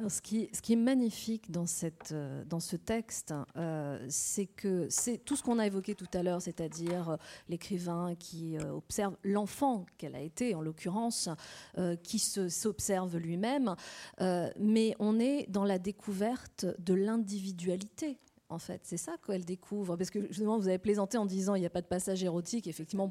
[0.09, 1.65] Ce, qui, est magnifique dans,
[2.13, 6.43] euh, ce texte, euh, c'est que c'est tout ce qu'on a évoqué tout à l'heure,
[6.43, 7.17] c'est-à-dire euh,
[7.49, 11.31] l'écrivain qui observe l'enfant qu'elle a été, en l'occurrence,
[12.03, 13.75] qui s'observe lui-même,
[14.21, 18.81] mais on est dans la découverte de l'individualité en fait.
[18.85, 19.97] C'est ça qu'elle découvre.
[19.97, 22.67] Parce que justement, vous avez plaisanté en disant il n'y a pas de passage érotique,
[22.67, 23.11] effectivement.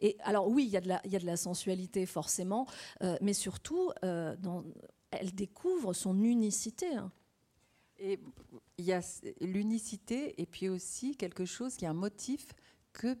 [0.00, 0.80] Et alors, oui, il y, a
[1.20, 2.66] de la, sensualité, forcément,
[3.20, 4.64] mais surtout, dans,
[5.10, 6.94] elle découvre son unicité.
[6.94, 7.12] Hein.
[7.98, 8.20] Et
[8.78, 9.00] il y a
[9.40, 12.52] l'unicité et puis aussi quelque chose qui est un motif
[12.92, 13.18] que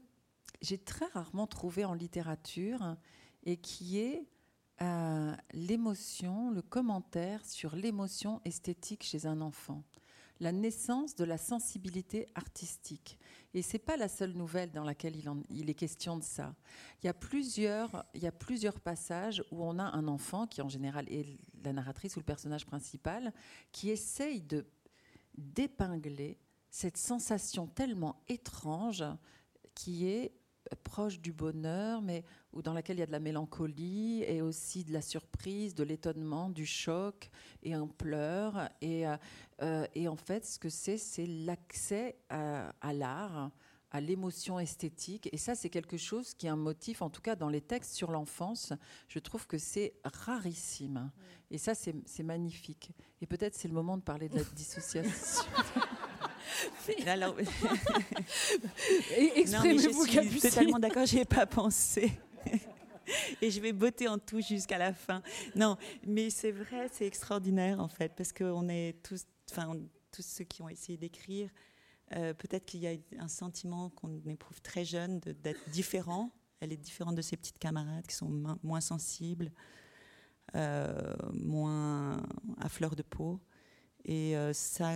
[0.62, 2.96] j'ai très rarement trouvé en littérature
[3.44, 4.26] et qui est
[4.82, 9.82] euh, l'émotion, le commentaire sur l'émotion esthétique chez un enfant
[10.40, 13.18] la naissance de la sensibilité artistique.
[13.54, 15.16] Et c'est pas la seule nouvelle dans laquelle
[15.50, 16.54] il, est question de ça.
[17.02, 20.62] Il y, a plusieurs, il y a plusieurs passages où on a un enfant, qui
[20.62, 21.26] en général est
[21.64, 23.32] la narratrice ou le personnage principal,
[23.72, 24.66] qui essaye de
[25.36, 26.36] d'épingler
[26.68, 29.04] cette sensation tellement étrange
[29.74, 30.32] qui est
[30.82, 32.24] proche du bonheur, mais
[32.58, 35.84] ou dans laquelle il y a de la mélancolie et aussi de la surprise, de
[35.84, 37.30] l'étonnement, du choc,
[37.62, 38.68] et un pleur.
[38.80, 39.16] Et, euh,
[39.62, 43.52] euh, et en fait, ce que c'est, c'est l'accès à, l'art,
[43.92, 45.28] à l'émotion esthétique.
[45.32, 47.94] Et ça, c'est quelque chose qui est un motif, en tout cas dans les textes
[47.94, 48.72] sur l'enfance,
[49.06, 51.12] je trouve que c'est rarissime.
[51.52, 52.90] Et ça, c'est magnifique.
[53.20, 55.44] Et peut-être c'est le moment de parler de la dissociation.
[57.06, 57.36] Alors,
[59.36, 62.18] exprimez-vous, Je suis totalement d'accord, n'y ai pas pensé.
[63.42, 65.22] Et je vais botter en tout jusqu'à la fin.
[65.54, 69.72] Non, mais c'est vrai, c'est extraordinaire en fait, parce qu'on est tous, enfin,
[70.12, 71.50] tous ceux qui ont essayé d'écrire,
[72.16, 76.30] euh, peut-être qu'il y a un sentiment qu'on éprouve très jeune d'être différent.
[76.60, 79.52] Elle est différente de ses petites camarades qui sont moins sensibles,
[80.56, 82.22] euh, moins
[82.58, 83.40] à fleur de peau.
[84.04, 84.94] Et euh, ça,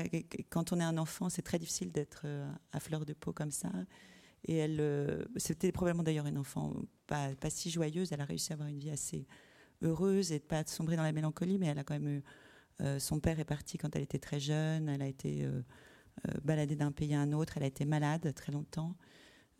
[0.48, 2.26] quand on est un enfant, c'est très difficile d'être
[2.72, 3.70] à fleur de peau comme ça.
[4.44, 6.74] Et elle, euh, c'était probablement d'ailleurs une enfant
[7.06, 8.12] pas, pas, si joyeuse.
[8.12, 9.26] Elle a réussi à avoir une vie assez
[9.82, 12.22] heureuse et de pas sombrer dans la mélancolie, mais elle a quand même eu.
[12.98, 14.88] son père est parti quand elle était très jeune.
[14.88, 15.48] Elle a été
[16.42, 17.56] baladée d'un pays à un autre.
[17.56, 18.96] Elle a été malade très longtemps.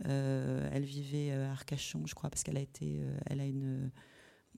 [0.05, 3.91] elle vivait à Arcachon, je crois, parce qu'elle a été, elle a une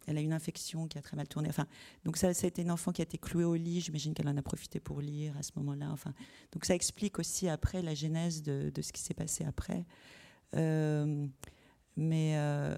[0.07, 1.49] elle a une infection qui a très mal tourné.
[1.49, 1.67] Enfin,
[2.05, 3.81] donc ça, été une enfant qui a été clouée au lit.
[3.81, 5.91] J'imagine qu'elle en a profité pour lire à ce moment-là.
[5.91, 6.13] Enfin,
[6.53, 9.85] donc ça explique aussi après la genèse de, ce qui s'est passé après.
[10.57, 11.27] Euh,
[11.97, 12.77] mais euh,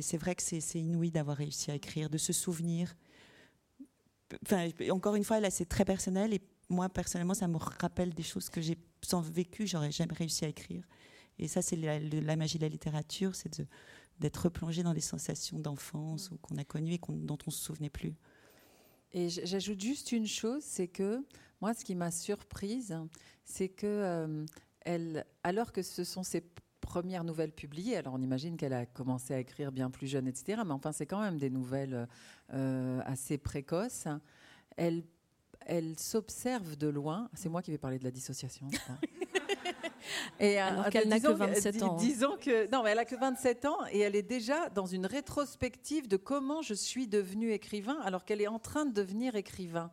[0.00, 2.94] c'est vrai que c'est, inouï d'avoir réussi à écrire, de se souvenir.
[4.44, 8.24] Enfin, encore une fois, là, c'est très personnel et moi, personnellement, ça me rappelle des
[8.24, 10.82] choses que j'ai sans vécu, j'aurais jamais réussi à écrire.
[11.38, 13.66] Et ça, c'est la, la magie de la littérature, c'est de,
[14.20, 17.62] d'être replongé dans des sensations d'enfance ou qu'on a connues et dont on ne se
[17.62, 18.14] souvenait plus.
[19.12, 21.24] Et j'ajoute juste une chose, c'est que
[21.60, 22.96] moi, ce qui m'a surprise,
[23.44, 24.44] c'est que euh,
[24.82, 26.44] elle, alors que ce sont ses
[26.80, 30.62] premières nouvelles publiées, alors on imagine qu'elle a commencé à écrire bien plus jeune, etc.
[30.64, 32.08] Mais enfin, c'est quand même des nouvelles
[32.52, 34.06] euh, assez précoces.
[34.76, 35.04] Elle,
[35.60, 37.30] elle s'observe de loin.
[37.34, 38.68] C'est moi qui vais parler de la dissociation.
[40.40, 41.94] Et euh, Alors qu'elle n'a que 27 ans.
[41.94, 41.96] Hein.
[41.98, 45.06] Disons que non, mais elle a que 27 ans et elle est déjà dans une
[45.06, 49.90] rétrospective de comment je suis devenue écrivain, alors qu'elle est en train de devenir écrivain.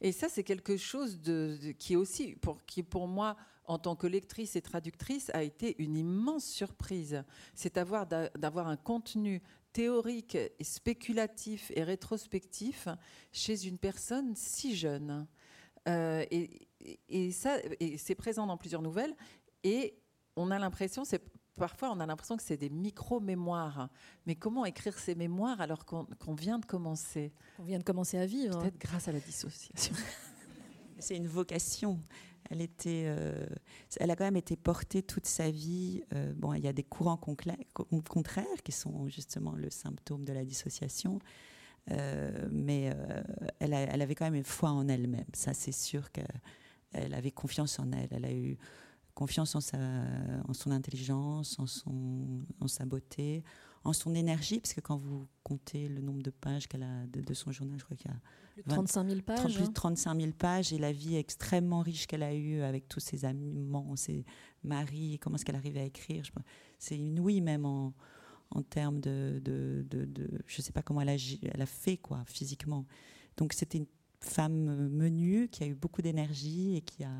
[0.00, 4.06] Et ça, c'est quelque chose de, qui aussi pour qui pour moi en tant que
[4.06, 7.22] lectrice et traductrice a été une immense surprise.
[7.54, 12.88] C'est d'avoir d'avoir un contenu théorique et spéculatif et rétrospectif
[13.32, 15.26] chez une personne si jeune.
[15.88, 16.68] Euh, et,
[17.08, 17.58] et, ça,
[17.98, 19.14] c'est présent dans plusieurs nouvelles.
[19.64, 19.94] Et
[20.36, 21.22] on a l'impression, c'est
[21.56, 23.90] parfois on a l'impression que c'est des micro-mémoires.
[24.26, 27.32] Mais comment écrire ces mémoires alors qu'on vient de commencer?
[27.58, 28.58] On vient de commencer à vivre.
[28.60, 29.94] Peut-être grâce à la dissociation.
[30.98, 32.00] c'est une vocation.
[32.48, 33.46] Elle, était, euh,
[33.98, 36.02] elle a quand même été portée toute sa vie.
[36.14, 40.44] Euh, bon, il y a des courants contraires qui sont justement le symptôme de la
[40.44, 41.18] dissociation.
[41.90, 42.92] Euh, mais
[43.58, 45.24] elle, elle, avait quand même une foi en elle-même.
[45.34, 46.10] Ça, c'est sûr
[46.92, 48.08] qu'elle avait confiance en elle.
[48.10, 48.58] Elle a eu
[49.14, 49.78] confiance en, sa,
[50.48, 53.42] en son intelligence, en, son, en sa beauté,
[53.84, 57.34] en son énergie, parce que quand vous comptez le nombre de pages qu'elle a de,
[57.34, 58.20] son journal, je crois qu'il y a
[58.52, 59.54] plus de 35 000 pages.
[59.54, 60.20] plus de 35 hein.
[60.20, 64.24] 000 pages et la vie extrêmement riche qu'elle a eue avec tous ses amants, ses
[64.62, 66.24] maris, comment est-ce qu'elle arrivait à écrire.
[66.78, 67.94] C'est inouï même en,
[68.50, 71.16] en termes de, de, de, je ne sais pas comment elle a,
[71.54, 72.86] elle a fait quoi physiquement.
[73.36, 73.86] Donc c'était une
[74.20, 77.10] femme menue qui a eu beaucoup d'énergie et qui a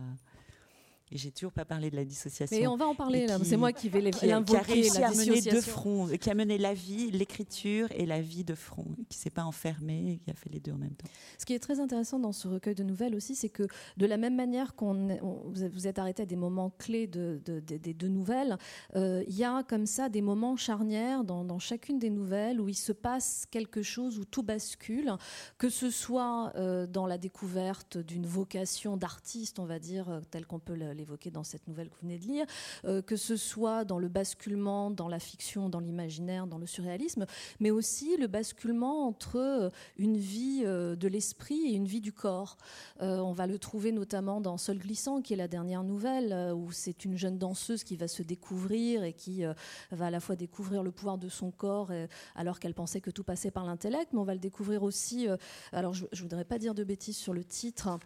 [1.13, 2.57] et j'ai toujours pas parlé de la dissociation.
[2.59, 3.39] Mais on va en parler là.
[3.43, 4.45] C'est moi qui vais l'invoquer.
[4.45, 8.21] Qui, a réussi à mener de front, qui a mené la vie, l'écriture et la
[8.21, 11.09] vie de front, qui s'est pas enfermé, qui a fait les deux en même temps.
[11.39, 14.17] Ce qui est très intéressant dans ce recueil de nouvelles aussi, c'est que de la
[14.17, 15.09] même manière qu'on
[15.51, 18.57] vous êtes arrêté à des moments clés de, des deux nouvelles,
[18.97, 22.69] euh, il y a comme ça des moments charnières dans, dans, chacune des nouvelles où
[22.69, 25.13] il se passe quelque chose où tout bascule,
[25.59, 30.47] que ce soit euh, dans la découverte d'une vocation d'artiste, on va dire, euh, telle
[30.47, 32.47] qu'on peut le évoqué dans cette nouvelle que vous venez de lire,
[32.85, 37.27] euh, que ce soit dans le basculement dans la fiction, dans l'imaginaire, dans le surréalisme,
[37.59, 42.13] mais aussi le basculement entre euh, une vie euh, de l'esprit et une vie du
[42.13, 42.57] corps.
[43.01, 47.05] on va le trouver notamment dans Sol glissant, qui est la dernière nouvelle, où c'est
[47.05, 49.43] une jeune danseuse qui va se découvrir et qui
[49.91, 51.91] va à la fois découvrir le pouvoir de son corps
[52.35, 55.27] alors qu'elle pensait que tout passait par l'intellect, mais on va le découvrir aussi,
[55.73, 57.99] alors je ne voudrais pas dire de bêtises sur le titre,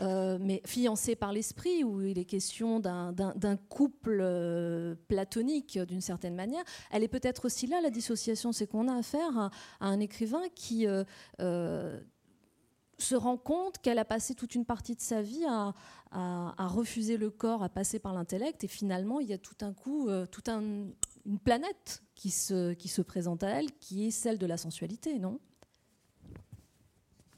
[0.00, 2.41] mais fiancée par l'esprit, où il est question
[2.80, 8.66] d'un couple euh, platonique d'une certaine manière, elle est peut-être aussi là, la dissociation, c'est
[8.66, 9.50] qu'on a affaire à,
[9.80, 11.04] un écrivain qui euh,
[11.40, 12.00] euh,
[12.98, 15.74] se rend compte qu'elle a passé toute une partie de sa vie à,
[16.58, 20.08] refuser le corps, à passer par l'intellect, et finalement, il y a tout un coup,
[20.30, 20.92] toute une
[21.42, 25.40] planète qui se, qui se présente à elle, qui est celle de la sensualité, non?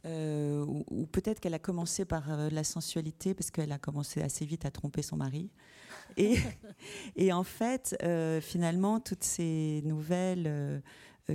[0.06, 4.44] Euh, ou, peut-être qu'elle a commencé par euh, la sensualité parce qu'elle a commencé assez
[4.44, 5.50] vite à tromper son mari.
[6.16, 6.36] Et,
[7.16, 10.82] et en fait, euh, finalement, toutes ces nouvelles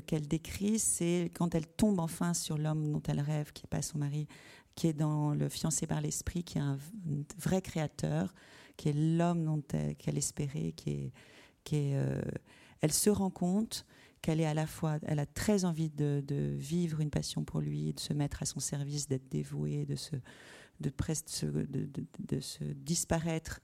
[0.05, 3.81] qu'elle décrit, c'est quand elle tombe enfin sur l'homme dont elle rêve, qui n'est pas
[3.81, 4.27] son mari,
[4.75, 6.77] qui est dans le fiancé par l'esprit, qui est un,
[7.39, 8.35] vrai créateur,
[8.77, 9.63] qui est l'homme
[9.97, 11.13] qu'elle espérait, qui est,
[11.63, 11.97] qui est
[12.81, 13.85] elle se rend compte
[14.21, 16.23] qu'elle est à la fois, elle a très envie de,
[16.57, 20.15] vivre une passion pour lui, de se mettre à son service, d'être dévouée, de se,
[22.73, 23.59] disparaître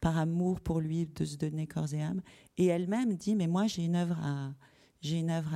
[0.00, 2.22] par amour pour lui, de se donner corps et âme.
[2.58, 4.54] Et elle-même dit, mais moi j'ai une œuvre à,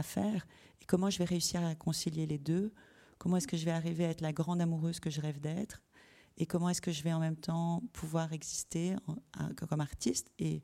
[0.03, 0.47] faire.
[0.81, 2.73] Et comment je vais réussir à concilier les deux?
[3.19, 5.83] Comment est-ce que je vais arriver à être la grande amoureuse que je rêve d'être?
[6.39, 8.97] Et comment est-ce que je vais en même temps pouvoir exister
[9.69, 10.31] comme artiste?
[10.39, 10.63] Et,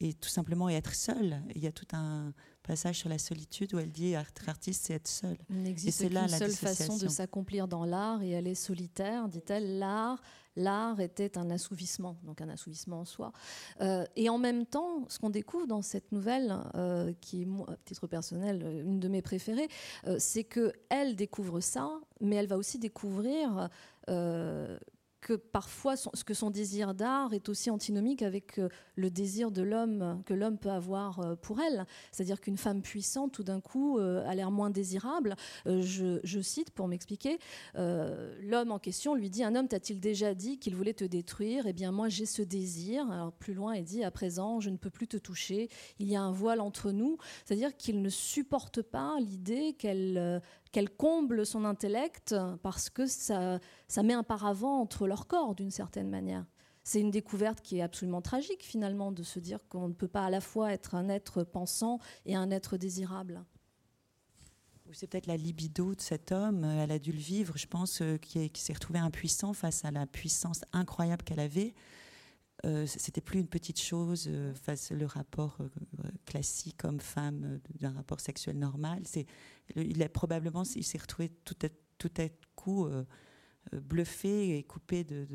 [0.00, 1.42] et tout simplement être seule.
[1.54, 4.94] Il y a tout un passage sur la solitude où elle dit être artiste, c'est
[4.94, 5.36] être seule.
[5.50, 9.78] Il n'existe qu'une seule façon de s'accomplir dans l'art et elle est solitaire, dit-elle.
[9.78, 10.20] L'art,
[10.56, 13.32] l'art était un assouvissement, donc un assouvissement en soi.
[13.80, 17.76] Euh, et en même temps, ce qu'on découvre dans cette nouvelle, euh, qui est, à
[17.84, 19.68] titre personnel, une de mes préférées,
[20.06, 23.68] euh, c'est que elle découvre ça, mais elle va aussi découvrir
[25.24, 29.62] que parfois ce que son désir d'art est aussi antinomique avec euh, le désir de
[29.62, 31.86] l'homme que l'homme peut avoir euh, pour elle.
[32.12, 35.34] C'est-à-dire qu'une femme puissante, tout d'un coup, euh, a l'air moins désirable.
[35.64, 37.38] Je, cite pour m'expliquer,
[37.74, 41.66] l'homme en question lui dit Un homme t'a-t-il déjà dit qu'il voulait te détruire?
[41.66, 43.10] Eh bien, moi, j'ai ce désir.
[43.10, 45.70] Alors, plus loin, il dit À présent, je ne peux plus te toucher.
[45.98, 47.16] Il y a un voile entre nous.
[47.46, 50.42] C'est-à-dire qu'il ne supporte pas l'idée qu'elle
[50.74, 52.34] qu'elle comble son intellect
[52.64, 53.60] parce que ça,
[54.02, 56.44] met un paravent entre leurs corps d'une certaine manière.
[56.82, 60.26] C'est une découverte qui est absolument tragique finalement de se dire qu'on ne peut pas
[60.26, 63.44] à la fois être un être pensant et un être désirable.
[64.90, 68.16] C'est peut-être la libido de cet homme, elle a dû le vivre, je pense, euh,
[68.16, 71.74] qui s'est retrouvé impuissant face à la puissance incroyable qu'elle avait.
[72.64, 75.68] Euh, c'était plus une petite chose euh, face au rapport euh,
[76.24, 79.02] classique homme-femme d'un rapport sexuel normal.
[79.04, 79.26] C'est,
[79.76, 82.88] il a probablement, il s'est retrouvé tout à, tout à coup
[83.72, 85.26] bluffé et coupé de,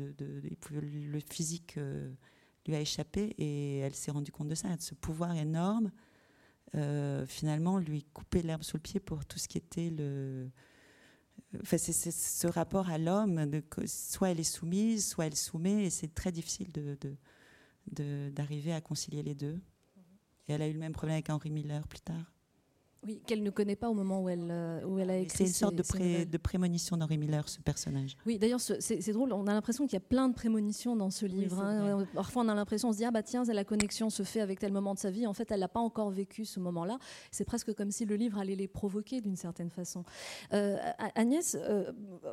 [0.70, 1.78] le physique
[2.66, 5.90] lui a échappé et elle s'est rendue compte de ça, de ce pouvoir énorme.
[7.26, 10.50] finalement, lui couper l'herbe sous le pied pour tout ce qui était le,
[11.64, 16.32] c'est ce rapport à l'homme, soit elle est soumise, soit elle soumet, et c'est très
[16.32, 16.68] difficile
[17.86, 19.60] d'arriver à concilier les deux.
[20.48, 22.32] Et elle a eu le même problème avec Henri Miller plus tard.
[23.02, 25.38] Oui, qu'elle ne connaît pas au moment où elle, euh, où elle a écrit.
[25.38, 28.14] C'est une sorte de, pré, de prémonition d'Henri Miller, ce personnage.
[28.26, 31.24] Oui, d'ailleurs, c'est drôle, on a l'impression qu'il y a plein de prémonitions dans ce
[31.24, 31.60] livre.
[31.62, 32.06] Hein.
[32.14, 34.60] Parfois, on a l'impression, on se dit, ah bah tiens, la connexion se fait avec
[34.60, 35.26] tel moment de sa vie.
[35.26, 36.98] En fait, elle n'a pas encore vécu ce moment-là.
[37.30, 40.04] C'est presque comme si le livre allait les provoquer d'une certaine façon.
[40.52, 40.76] Euh,
[41.14, 41.92] Agnès, euh,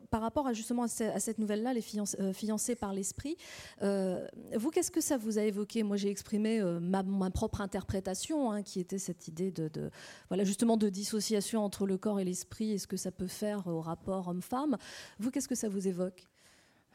[0.10, 0.88] par rapport à justement à
[1.20, 3.38] cette nouvelle-là, Les fiancés, par l'esprit,
[3.82, 5.84] vous, qu'est-ce que ça vous a évoqué?
[5.84, 9.90] Moi, j'ai exprimé ma, ma, propre interprétation, hein, qui était cette idée de, de
[10.30, 13.68] voilà, justement de dissociation entre le corps et l'esprit et ce que ça peut faire
[13.68, 14.76] au rapport homme-femme.
[15.20, 16.28] Vous, qu'est-ce que ça vous évoque?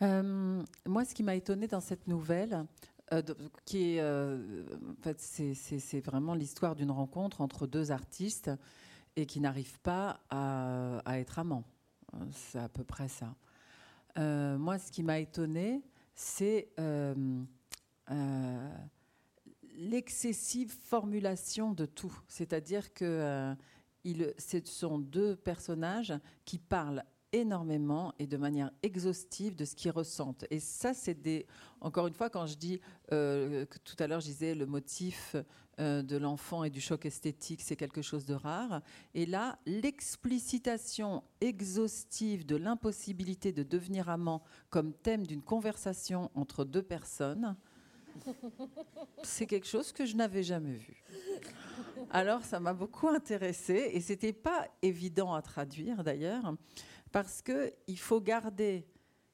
[0.02, 2.66] Euh, Moi, ce qui m'a étonnée dans cette nouvelle,
[3.12, 3.22] euh,
[3.64, 4.64] qui est, euh,
[4.98, 8.50] en fait, c'est vraiment l'histoire d'une rencontre entre deux artistes
[9.14, 11.62] et qui n'arrivent pas à, à, être amants.
[12.32, 13.32] C'est à peu près ça.
[14.16, 15.84] moi, ce qui m'a étonnée,
[16.16, 16.68] c'est
[19.76, 22.16] l'excessive formulation de tout.
[22.28, 23.54] C'est-à-dire que euh,
[24.38, 30.44] ce sont deux personnages qui parlent énormément et de manière exhaustive de ce qu'ils ressentent.
[30.50, 31.46] Et ça, c'est des.
[31.80, 32.80] Encore une fois, quand je dis
[33.10, 35.34] euh, que tout à l'heure, je disais le motif
[35.80, 38.82] euh, de l'enfant et du choc esthétique, c'est quelque chose de rare.
[39.14, 46.82] Et là, l'explicitation exhaustive de l'impossibilité de devenir amant comme thème d'une conversation entre deux
[46.82, 47.56] personnes,
[49.22, 51.02] c'est quelque chose que je n'avais jamais vu.
[52.10, 56.54] Alors ça m'a beaucoup intéressée et c'était pas évident à traduire d'ailleurs
[57.10, 58.86] parce que il faut garder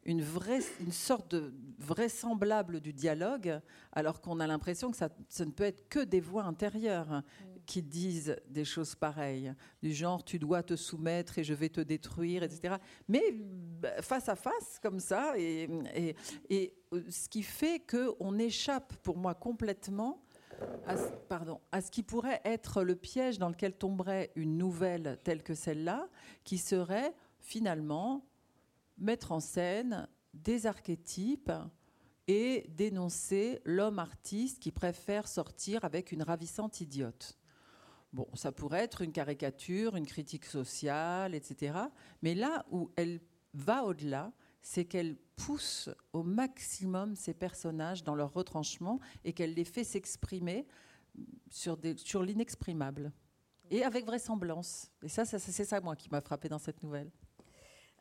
[0.04, 3.60] une, vraie, une sorte de vraisemblable du dialogue,
[3.92, 7.22] alors qu'on a l'impression que ça, ça, ne peut être que des voix intérieures.
[7.68, 9.52] Qui disent des choses pareilles,
[9.82, 12.76] du genre tu dois te soumettre et je vais te détruire, etc.
[13.08, 15.68] Mais bah, face à face, comme ça, et,
[16.50, 16.60] euh,
[17.10, 20.22] ce qui fait qu'on échappe pour moi complètement
[21.28, 25.54] pardon, à ce qui pourrait être le piège dans lequel tomberait une nouvelle telle que
[25.54, 26.08] celle-là,
[26.42, 28.26] qui serait finalement
[28.96, 31.52] mettre en scène des archétypes
[32.26, 37.37] et dénoncer l'homme artiste qui préfère sortir avec une ravissante idiote.
[38.18, 41.78] Bon, ça pourrait être une caricature, une critique sociale, etc.
[42.20, 43.20] Mais là où elle
[43.54, 49.64] va au-delà, c'est qu'elle pousse au maximum ces personnages dans leur retranchement et qu'elle les
[49.64, 50.66] fait s'exprimer
[51.48, 51.78] sur,
[52.20, 53.12] l'inexprimable
[53.70, 54.90] et avec vraisemblance.
[55.04, 57.12] Et ça, ça c'est ça, moi, qui m'a frappé dans cette nouvelle.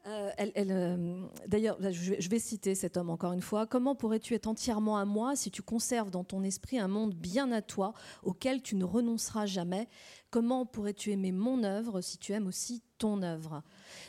[0.08, 3.66] Euh, euh, d'ailleurs, je vais citer cet homme encore une fois.
[3.66, 7.52] Comment pourrais-tu être entièrement à moi si tu conserves dans ton esprit un monde bien
[7.52, 7.94] à toi,
[8.24, 9.88] auquel tu ne renonceras jamais?
[10.30, 13.64] Comment pourrais-tu aimer mon œuvre si tu aimes aussi ton œuvre?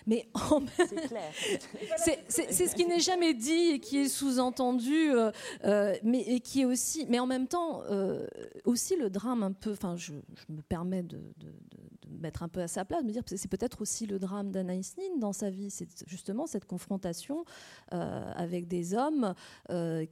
[0.06, 0.28] Mais
[1.96, 5.10] c'est ce qui n'est jamais dit et qui est sous-entendu,
[5.64, 7.82] euh, mais et qui est aussi, mais en même temps
[8.64, 9.72] aussi le drame un peu.
[9.72, 10.12] Enfin, je,
[10.48, 11.20] me permets de,
[12.18, 15.18] mettre un peu à sa place, me dire c'est peut-être aussi le drame d'Anaïs Nin
[15.18, 17.44] dans sa vie, c'est justement cette confrontation
[17.90, 19.34] avec des hommes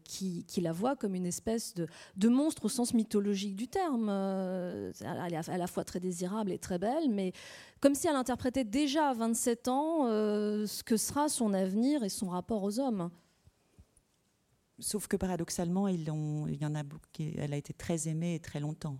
[0.04, 4.08] qui, qui, la voient comme une espèce de, monstre au sens mythologique du terme.
[4.08, 7.32] elle est à la fois très désirable et très belle, mais
[7.80, 12.08] comme si elle interprétait déjà à 27 ans euh, ce que sera son avenir et
[12.08, 13.10] son rapport aux hommes.
[14.78, 16.82] Sauf que paradoxalement, il y en a
[17.38, 18.98] elle a été très aimée et très longtemps.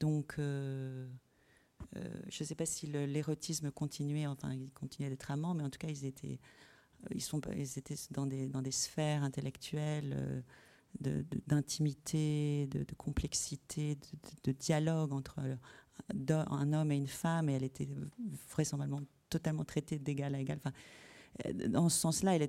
[0.00, 1.08] Donc, euh, euh,
[1.94, 5.78] je ne sais pas si l'érotisme continuait, enfin, il continuait d'être amant, mais en tout
[5.78, 6.38] cas, ils étaient,
[7.14, 10.42] ils sont, ils étaient dans des, dans des sphères intellectuelles
[11.00, 13.96] d'intimité, de, de, complexité,
[14.44, 17.88] de, dialogue entre un homme et une femme, et elle était
[18.50, 20.58] vraisemblablement totalement traitée d'égal à égal.
[20.58, 20.72] Enfin,
[21.46, 22.48] euh, dans ce sens-là, elle,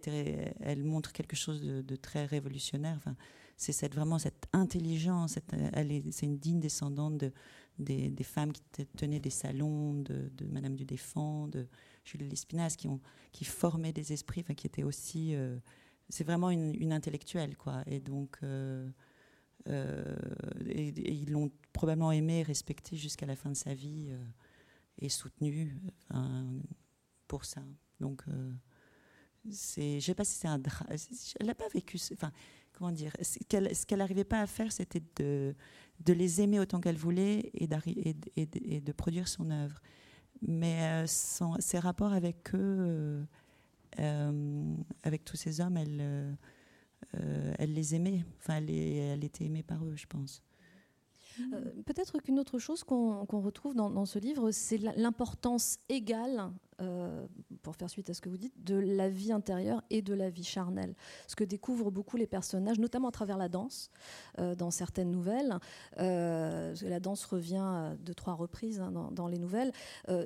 [0.59, 2.95] elle montre quelque chose de, très révolutionnaire.
[2.97, 3.15] Enfin,
[3.57, 5.37] c'est cette, vraiment cette intelligence.
[6.11, 7.31] c'est une digne descendante de,
[7.79, 8.61] des, femmes qui
[8.97, 11.67] tenaient des salons, de, Madame du de
[12.05, 12.87] Julie Lespinasse, qui,
[13.31, 15.35] qui formaient des esprits, enfin, qui étaient aussi.
[15.35, 15.57] Euh,
[16.09, 17.83] c'est vraiment une, intellectuelle, quoi.
[17.87, 18.37] Et donc.
[18.43, 18.89] Euh,
[19.69, 20.15] euh,
[20.65, 24.09] et, ils l'ont probablement aimé, respecté jusqu'à la fin de sa vie
[24.99, 25.77] et soutenu
[27.27, 27.63] pour ça.
[28.01, 28.25] Donc,
[29.49, 30.89] c'est, je sais pas si c'est un drame.
[31.39, 31.97] Elle n'a pas vécu.
[32.11, 32.31] Enfin,
[32.73, 35.55] comment dire Ce qu'elle, n'arrivait pas à faire, c'était de,
[36.07, 39.79] les aimer autant qu'elle voulait et, de produire son œuvre.
[40.41, 43.25] Mais ses rapports avec eux,
[43.97, 46.35] avec tous ces hommes, elle
[47.19, 48.23] euh, les aimait.
[48.39, 50.41] Enfin, elle, était aimée par eux, je pense.
[51.39, 57.25] Euh, peut-être qu'une autre chose qu'on retrouve dans, ce livre, c'est l'importance égale, euh,
[57.61, 60.29] pour faire suite à ce que vous dites, de la vie intérieure et de la
[60.29, 60.95] vie charnelle.
[61.27, 63.89] Ce que découvrent beaucoup les personnages, notamment à travers la danse,
[64.39, 65.57] euh, dans certaines nouvelles.
[65.97, 69.71] la danse revient de trois reprises hein, dans, dans, les nouvelles.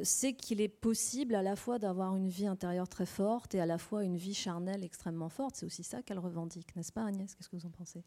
[0.03, 3.65] c'est qu'il est possible à la fois d'avoir une vie intérieure très forte et à
[3.65, 5.55] la fois une vie charnelle extrêmement forte.
[5.55, 7.33] C'est aussi ça qu'elle revendique, n'est-ce pas Agnès?
[7.35, 8.03] Qu'est-ce que vous en pensez?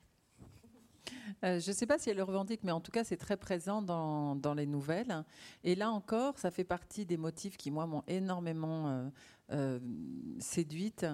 [1.44, 3.36] Euh, je ne sais pas si elle le revendique, mais en tout cas, c'est très
[3.36, 5.24] présent dans, dans, les nouvelles.
[5.64, 9.09] Et là encore, ça fait partie des motifs qui, moi, m'ont énormément euh,
[9.53, 9.78] euh,
[10.38, 11.07] séduite.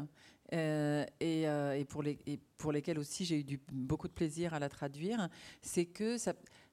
[0.52, 2.18] Et, pour les,
[2.56, 5.28] pour lesquels aussi j'ai eu beaucoup de plaisir à la traduire,
[5.60, 6.16] c'est que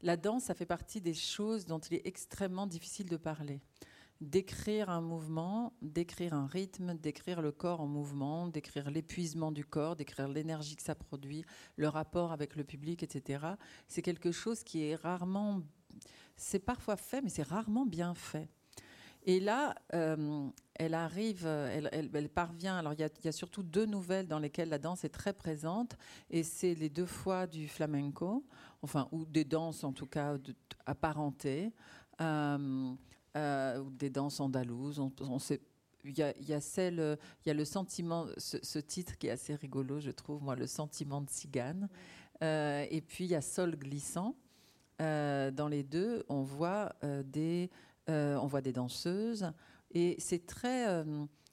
[0.03, 3.61] la danse, ça fait partie des choses dont il est extrêmement difficile de parler
[4.22, 9.95] d'écrire un mouvement, d'écrire un rythme, d'écrire le corps en mouvement, d'écrire l'épuisement du corps,
[9.95, 11.43] d'écrire l'énergie que ça produit,
[11.76, 13.45] le rapport avec le public, etc.
[13.88, 15.61] C'est quelque chose qui est rarement,
[16.36, 18.49] c'est parfois fait, mais c'est rarement bien fait.
[19.26, 22.78] Et là, euh, elle arrive, elle, parvient.
[22.78, 25.95] Alors, il y, a surtout deux nouvelles dans lesquelles la danse est très présente,
[26.30, 28.45] et c'est les deux fois du flamenco,
[28.82, 30.38] enfin, ou des danses en tout cas
[30.86, 31.72] apparentées.
[32.22, 32.93] Euh,
[33.36, 35.01] euh, des danses andalouses.
[36.05, 40.67] Il y, a, le sentiment, ce, titre qui est assez rigolo, je trouve, moi, le
[40.67, 41.89] sentiment de cigane.
[42.43, 44.36] Euh, et puis il y a Sol glissant.
[45.01, 46.93] Euh, dans les deux, on voit
[47.25, 47.69] des,
[48.07, 49.51] on voit des danseuses,
[49.91, 51.03] et c'est très.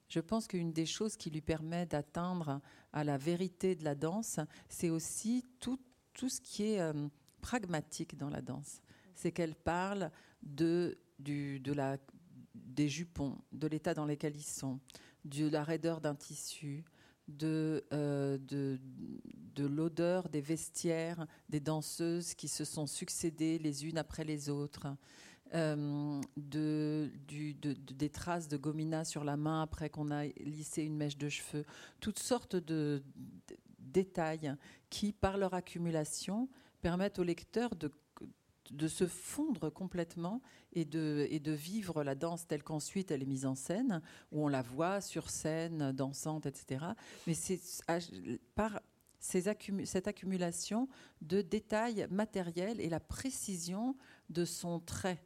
[0.09, 2.61] je pense qu'une des choses qui lui permet d'atteindre
[2.93, 5.79] à la vérité de la danse, c'est aussi tout
[6.29, 6.93] ce qui est
[7.41, 8.83] pragmatique dans la danse.
[9.15, 10.11] C'est qu'elle parle
[10.43, 11.99] de de la,
[12.55, 14.81] des jupons, de l'état dans lequel ils sont,
[15.25, 16.85] de la raideur d'un tissu,
[17.29, 18.81] de, euh, de,
[19.55, 24.89] de l'odeur des vestiaires des danseuses qui se sont succédées les unes après les autres,
[25.55, 30.97] euh, de, du, des traces de gomina sur la main après qu'on a lissé une
[30.97, 31.65] mèche de cheveux,
[32.01, 33.03] toutes sortes de
[33.79, 34.55] détails
[34.91, 36.49] qui, par leur accumulation,
[36.83, 37.91] permettent au lecteur de
[38.71, 40.41] de se fondre complètement
[40.73, 44.01] et de, et de vivre la danse telle qu'ensuite elle est mise en scène,
[44.33, 46.85] où on la voit sur scène, dansante, etc.
[47.27, 47.61] Mais c'est
[48.55, 48.81] par
[49.19, 49.43] ces
[49.85, 50.89] cette accumulation
[51.21, 53.97] de détails matériels et la précision
[54.31, 55.23] de son trait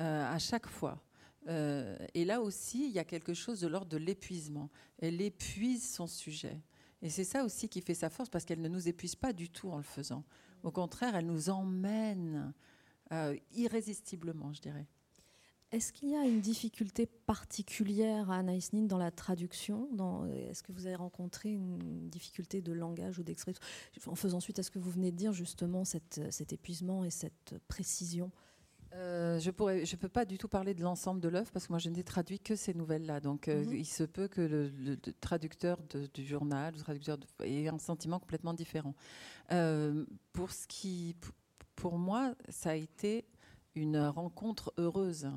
[0.00, 1.04] euh, à chaque fois.
[1.48, 4.70] Euh, et là aussi, il y a quelque chose de l'ordre de l'épuisement.
[4.98, 6.60] Elle épuise son sujet.
[7.00, 9.48] Et c'est ça aussi qui fait sa force, parce qu'elle ne nous épuise pas du
[9.48, 10.24] tout en le faisant.
[10.64, 12.52] Au contraire, elle nous emmène
[13.12, 14.86] euh, irrésistiblement, je dirais.
[15.70, 19.86] Est-ce qu'il y a une difficulté particulière à Anaïs Nin dans la traduction
[20.48, 23.62] Est-ce que vous avez rencontré une difficulté de langage ou d'expression?
[24.06, 27.54] En faisant suite à ce que vous venez de dire, justement, cet épuisement et cette
[27.68, 28.32] précision
[28.94, 31.72] euh, je ne je peux pas du tout parler de l'ensemble de l'œuvre parce que
[31.72, 33.20] moi je n'ai traduit que ces nouvelles-là.
[33.20, 33.74] Donc euh, mhm.
[33.74, 35.78] il se peut que le, traducteur
[36.14, 38.94] du journal, le traducteur ait un sentiment complètement différent.
[39.52, 41.16] Euh, pour ce qui,
[41.78, 43.24] pour moi, ça a été
[43.74, 45.30] une rencontre heureuse.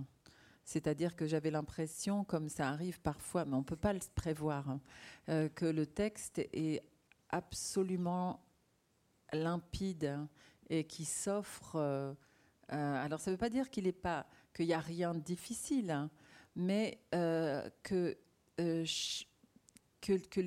[0.63, 4.69] C'est-à-dire que j'avais l'impression, comme ça arrive parfois, mais on ne peut pas le prévoir,
[4.69, 6.83] hein, que le texte est
[7.29, 8.43] absolument
[9.33, 10.19] limpide
[10.69, 12.15] et qui s'offre
[12.73, 13.93] euh, alors, ça ne veut pas dire qu'il
[14.59, 16.09] n'y a rien de difficile, hein,
[16.55, 17.69] mais euh,
[18.59, 18.85] euh,
[20.01, 20.43] que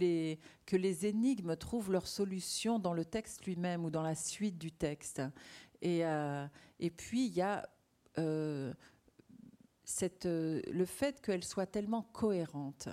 [0.76, 5.22] les énigmes trouvent leur solution dans le texte lui-même ou dans la suite du texte.
[5.84, 6.00] Et,
[6.80, 7.68] et puis, il y a
[9.84, 12.88] cette, le fait qu'elle soit tellement cohérente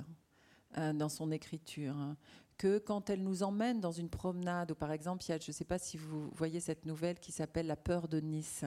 [0.75, 1.95] dans son écriture.
[1.97, 2.17] Hein,
[2.61, 5.49] que quand elle nous emmène dans une promenade, ou par exemple, il y a, je
[5.49, 8.65] ne sais pas si vous voyez cette nouvelle qui s'appelle La peur de Nice,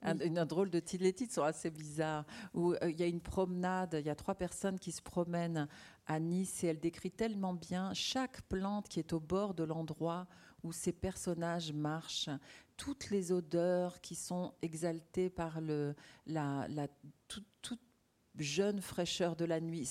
[0.00, 1.04] un, une, drôle de titre.
[1.04, 2.24] Les titres sont assez bizarres.
[2.54, 5.68] Où euh, il y a une promenade, il y a trois personnes qui se promènent
[6.06, 10.26] à Nice et elle décrit tellement bien chaque plante qui est au bord de l'endroit
[10.62, 12.30] où ces personnages marchent,
[12.80, 15.94] toutes les odeurs qui sont exaltées par le,
[16.26, 16.88] la, la
[17.28, 17.44] toute,
[18.38, 19.86] jeune fraîcheur de la nuit.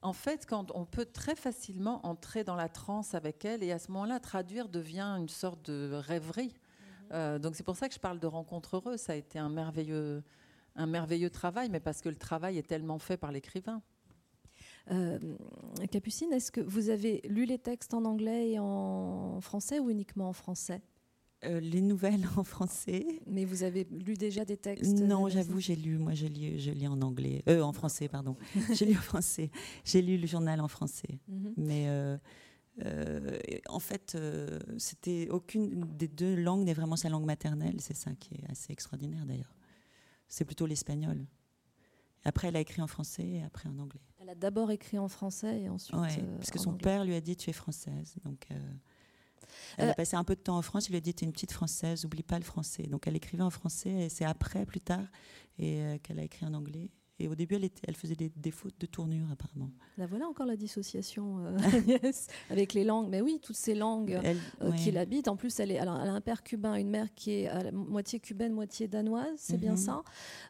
[0.00, 3.78] en fait, quand on peut très facilement entrer dans la transe avec elle et à
[3.78, 6.54] ce moment-là, traduire devient une sorte de rêverie.
[7.12, 9.00] Euh, donc c'est pour ça que je parle de rencontre heureuse.
[9.00, 10.22] Ça a été un merveilleux,
[10.76, 13.82] un merveilleux travail, mais parce que le travail est tellement fait par l'écrivain.
[14.90, 15.18] Euh,
[15.90, 20.30] Capucine, est-ce que vous avez lu les textes en anglais et en français ou uniquement
[20.30, 20.80] en français?
[21.46, 23.06] Euh, les nouvelles en français.
[23.26, 25.98] Mais vous avez lu déjà des textes Non, j'avoue, j'ai lu.
[25.98, 28.36] Moi, je lis, je lis en anglais, euh, en français, pardon.
[28.72, 29.50] j'ai lu en français.
[29.84, 31.20] J'ai lu le journal en français.
[31.28, 31.54] Mhm.
[31.56, 32.18] Mais euh,
[33.68, 34.16] en fait,
[34.78, 37.76] c'était aucune des deux langues n'est vraiment sa langue maternelle.
[37.80, 39.56] C'est ça qui est assez extraordinaire d'ailleurs.
[40.28, 41.26] C'est plutôt l'espagnol.
[42.26, 44.00] Après, elle a écrit en français et après en anglais.
[44.18, 46.00] Elle a d'abord écrit en français et ensuite.
[46.00, 48.14] Oui, parce que son père lui a dit Tu es française.
[48.24, 48.48] Donc,
[49.76, 50.88] elle a passé un peu de temps en France.
[50.88, 52.84] Il lui a dit Tu es une petite française, oublie pas le français.
[52.84, 55.04] Donc, elle écrivait en français et c'est après, plus tard,
[55.58, 56.90] et qu'elle a écrit en anglais.
[57.20, 59.70] Et au début, elle, était, elle faisait des, des, fautes de tournure, apparemment.
[59.98, 62.10] Là, voilà encore la dissociation euh,
[62.50, 63.08] avec les langues.
[63.08, 64.20] Mais oui, toutes ces langues
[64.60, 65.28] euh, qui l'habitent.
[65.28, 68.18] En plus, elle, est, elle, a un père cubain, une mère qui est à moitié
[68.18, 69.76] cubaine, moitié danoise, c'est bien mhm.
[69.76, 70.02] ça.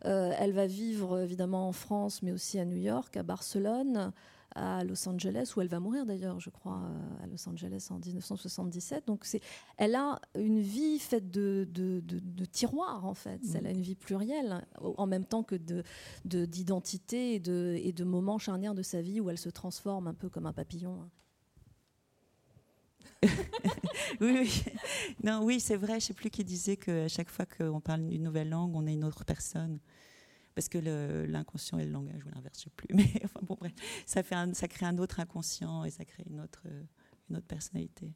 [0.07, 4.13] Euh, elle va vivre évidemment en France, mais aussi à New York, à Barcelone
[4.55, 7.99] à Los Angeles, où elle va mourir d'ailleurs, je crois, euh, à Los Angeles en
[7.99, 9.07] 1977.
[9.07, 9.41] Donc c'est,
[9.77, 13.43] elle a une vie faite de, de, de, tiroirs, en fait.
[13.43, 13.57] Mm.
[13.57, 15.83] Elle a une vie plurielle, en même temps que de,
[16.25, 20.15] d'identité et de, et de moments charnières de sa vie où elle se transforme un
[20.15, 21.11] peu comme un papillon.
[23.25, 23.29] oui,
[24.21, 24.65] oui.
[25.23, 25.93] Non, oui, c'est vrai.
[25.93, 28.87] Je ne sais plus qui disait qu'à chaque fois qu'on parle une nouvelle langue, on
[28.87, 29.79] est une autre personne
[30.55, 30.79] parce que
[31.27, 32.89] l'inconscient et le langage, ou l'inverse, je sais plus.
[32.95, 33.73] Mais enfin, bon, bref,
[34.07, 36.63] ça, fait ça crée un autre inconscient et ça crée une autre,
[37.29, 38.13] une autre personnalité.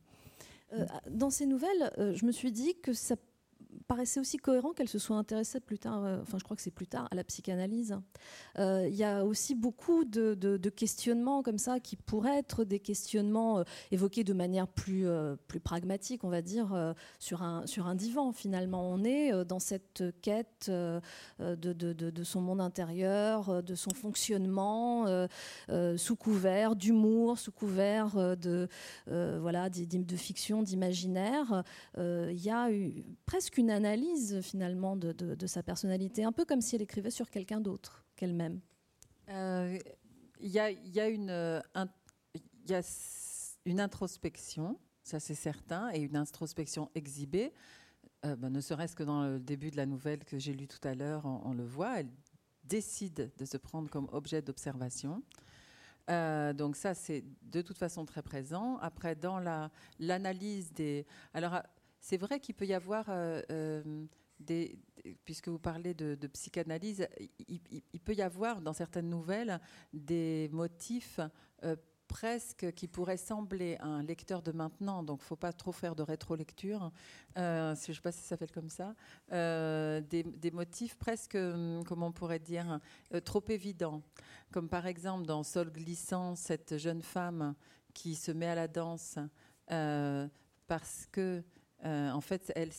[0.72, 3.16] Euh, dans ces nouvelles, euh, je me suis dit que ça
[3.86, 6.70] paraissait aussi cohérent qu'elle se soit intéressée plus tard, euh, enfin je crois que c'est
[6.70, 7.96] plus tard, à la psychanalyse.
[8.58, 10.34] Euh, il y a aussi beaucoup de,
[10.76, 15.06] questionnements comme ça qui pourraient être des questionnements euh, évoqués de manière plus,
[15.64, 18.88] pragmatique, on va dire, sur, un, sur un divan finalement.
[18.90, 25.06] On est dans cette quête de, son monde intérieur, de son fonctionnement,
[25.96, 28.68] sous couvert d'humour, sous couvert de,
[29.06, 31.64] voilà, de fiction, d'imaginaire.
[31.96, 32.68] Il y a
[33.26, 37.60] presque une analyse finalement de, sa personnalité, un peu comme si elle écrivait sur quelqu'un
[37.60, 38.60] d'autre qu'elle-même.
[39.28, 40.70] Il y, a,
[41.08, 41.62] une,
[42.68, 42.82] y a
[43.64, 47.52] une introspection, ça c'est certain, et une introspection exhibée.
[48.24, 50.86] Euh, ben, ne serait-ce que dans le début de la nouvelle que j'ai lue tout
[50.86, 52.08] à l'heure, on, le voit, elle
[52.64, 55.22] décide de se prendre comme objet d'observation.
[56.10, 58.78] Euh, donc ça, c'est de toute façon très présent.
[58.78, 59.38] Après, dans
[60.00, 61.06] l'analyse des...
[61.32, 61.62] Alors,
[62.01, 63.82] c'est vrai qu'il peut y avoir euh, euh,
[65.24, 67.09] puisque vous parlez de, psychanalyse,
[67.49, 69.61] il, peut y avoir dans certaines nouvelles
[69.92, 71.20] des motifs
[71.64, 71.74] euh,
[72.07, 75.72] presque qui pourraient sembler à un lecteur de maintenant, donc il ne faut pas trop
[75.72, 76.90] faire de rétro-lecture,
[77.36, 78.94] je ne sais pas si ça s'appelle comme ça,
[79.30, 82.80] des, des, motifs presque, hum, comment on pourrait dire,
[83.24, 84.03] trop évidents.
[84.53, 87.55] Comme par exemple dans Sol glissant, cette jeune femme
[87.92, 89.18] qui se met à la danse
[90.68, 91.42] parce que
[91.84, 92.72] euh, en fait, elle,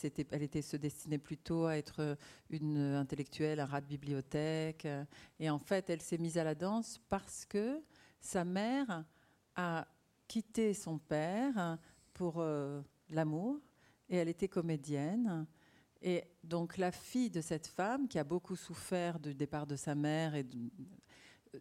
[0.44, 2.18] était se destinait plutôt à être
[2.50, 4.86] une intellectuelle, un rat de bibliothèque.
[4.86, 5.06] Euh,
[5.40, 7.82] et en fait, elle s'est mise à la danse parce que
[8.20, 9.06] sa mère
[9.56, 9.88] a
[10.28, 11.78] quitté son père
[12.14, 13.60] pour euh, l'amour
[14.10, 15.48] et elle était comédienne.
[16.02, 19.96] Et donc la fille de cette femme qui a beaucoup souffert du départ de sa
[19.96, 20.46] mère et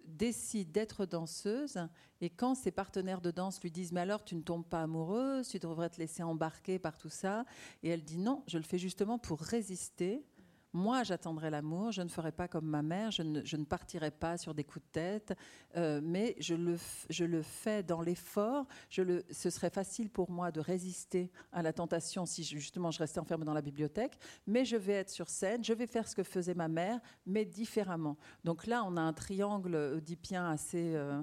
[0.04, 1.78] décide d'être danseuse
[2.20, 5.48] et quand ses partenaires de danse lui disent mais alors tu ne tombes pas amoureuse,
[5.48, 7.44] tu devrais te laisser embarquer par tout ça
[7.82, 10.24] et elle dit non, je le fais justement pour résister
[10.72, 14.54] moi, j'attendrai l'amour, je ne ferai pas comme ma mère, je ne, partirai pas sur
[14.54, 15.34] des coups de tête,
[15.76, 16.76] euh, mais je le,
[17.08, 18.66] je le, fais dans l'effort.
[18.90, 23.46] Ce serait facile pour moi de résister à la tentation si justement je restais enfermée
[23.46, 26.54] dans la bibliothèque, mais je vais être sur scène, je vais faire ce que faisait
[26.54, 28.18] ma mère, mais différemment.
[28.44, 30.94] Donc là, on a un triangle oedipien assez...
[30.94, 31.22] Euh,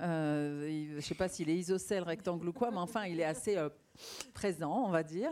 [0.00, 3.24] euh, je ne sais pas s'il est isocèle, rectangle ou quoi, mais enfin, il est
[3.24, 3.56] assez
[4.34, 5.30] présent, on va dire.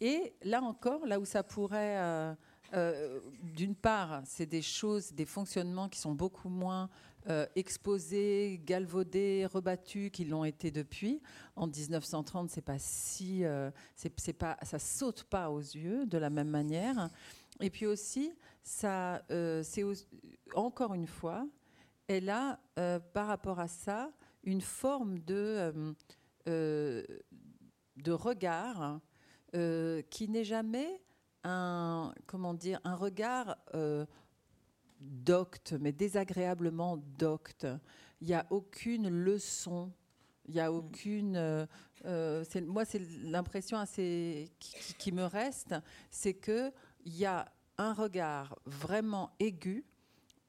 [0.00, 2.34] Et là encore, là où ça pourrait, euh,
[2.74, 6.88] euh, d'une part, c'est des choses, des fonctionnements qui sont beaucoup moins
[7.28, 11.20] euh, exposés, galvaudés, rebattus qu'ils l'ont été depuis.
[11.56, 13.42] En 1930, c'est pas si,
[13.96, 17.10] c'est, pas, ça saute pas aux yeux de la même manière.
[17.60, 18.32] Et puis aussi,
[18.62, 19.84] ça, c'est
[20.54, 21.46] encore une fois,
[22.06, 22.60] elle a,
[23.12, 24.12] par rapport à ça,
[24.44, 25.94] une forme de
[28.02, 29.00] de regard
[29.54, 31.00] euh, qui n'est jamais
[31.44, 34.04] un, comment dire, un regard euh,
[35.00, 37.66] docte, mais désagréablement docte.
[38.20, 39.90] Il n'y a aucune leçon,
[40.46, 41.36] il n'y a aucune.
[42.04, 45.74] Euh, moi, c'est l'impression assez qui, qui, me reste,
[46.10, 46.72] c'est qu'il
[47.06, 49.84] y a un regard vraiment aigu,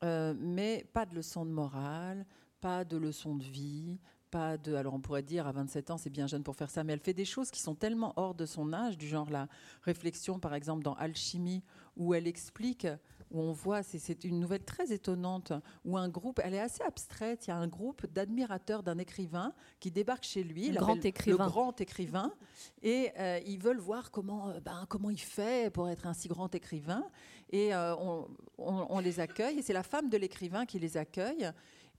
[0.02, 2.26] mais pas de leçon de morale,
[2.60, 4.75] pas de leçon de vie, pas de.
[4.75, 6.99] Alors on pourrait dire à 27 ans, c'est bien jeune pour faire ça, mais elle
[6.99, 9.47] fait des choses qui sont tellement hors de son âge, du genre la
[9.84, 11.63] réflexion, par exemple, dans Alchimie,
[11.97, 12.88] où elle explique,
[13.32, 15.53] où on voit, c'est une nouvelle très étonnante,
[15.86, 19.53] où un groupe, elle est assez abstraite, il y a un groupe d'admirateurs d'un écrivain
[19.80, 21.45] qui débarque chez lui, le grand écrivain.
[21.45, 22.34] Le grand écrivain,
[22.82, 26.27] et euh, ils veulent voir comment, euh, ben, comment il fait pour être un si
[26.27, 27.05] grand écrivain.
[27.51, 28.27] Et euh, on,
[28.57, 31.51] on les accueille, et c'est la femme de l'écrivain qui les accueille.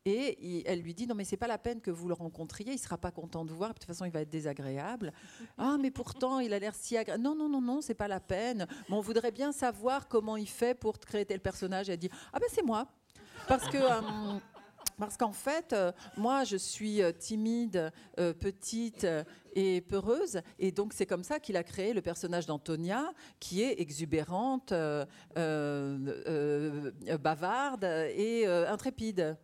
[0.07, 2.79] Et elle lui dit non mais c'est pas la peine que vous le rencontriez, il
[2.79, 5.13] sera pas content de vous voir, de toute façon il va être désagréable.
[5.59, 7.23] ah mais pourtant il a l'air si agréable.
[7.23, 8.67] Non non non non c'est pas la peine.
[8.89, 11.91] Mais on voudrait bien savoir comment il fait pour créer tel personnage.
[11.91, 12.89] elle dit ah ben c'est moi
[13.49, 14.39] parce que euh,
[14.99, 19.07] parce qu'en fait, euh, moi, je suis euh, timide, petite
[19.55, 23.81] et peureuse, et donc c'est comme ça qu'il a créé le personnage d'Antonia, qui est
[23.81, 24.73] exubérante,
[27.19, 29.37] bavarde et intrépide.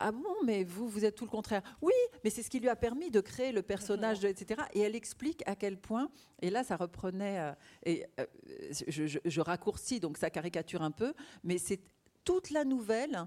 [0.00, 1.62] Ah bon, mais vous, vous êtes tout le contraire.
[1.80, 1.92] Oui,
[2.24, 4.62] mais c'est ce qui lui a permis de créer le personnage, etc.
[4.72, 6.10] Et elle explique à quel point,
[6.40, 7.52] et là ça reprenait, euh,
[7.84, 8.26] et euh,
[8.88, 11.14] je, raccourcis, donc ça caricature un peu,
[11.44, 11.80] mais c'est
[12.24, 13.26] toute la nouvelle,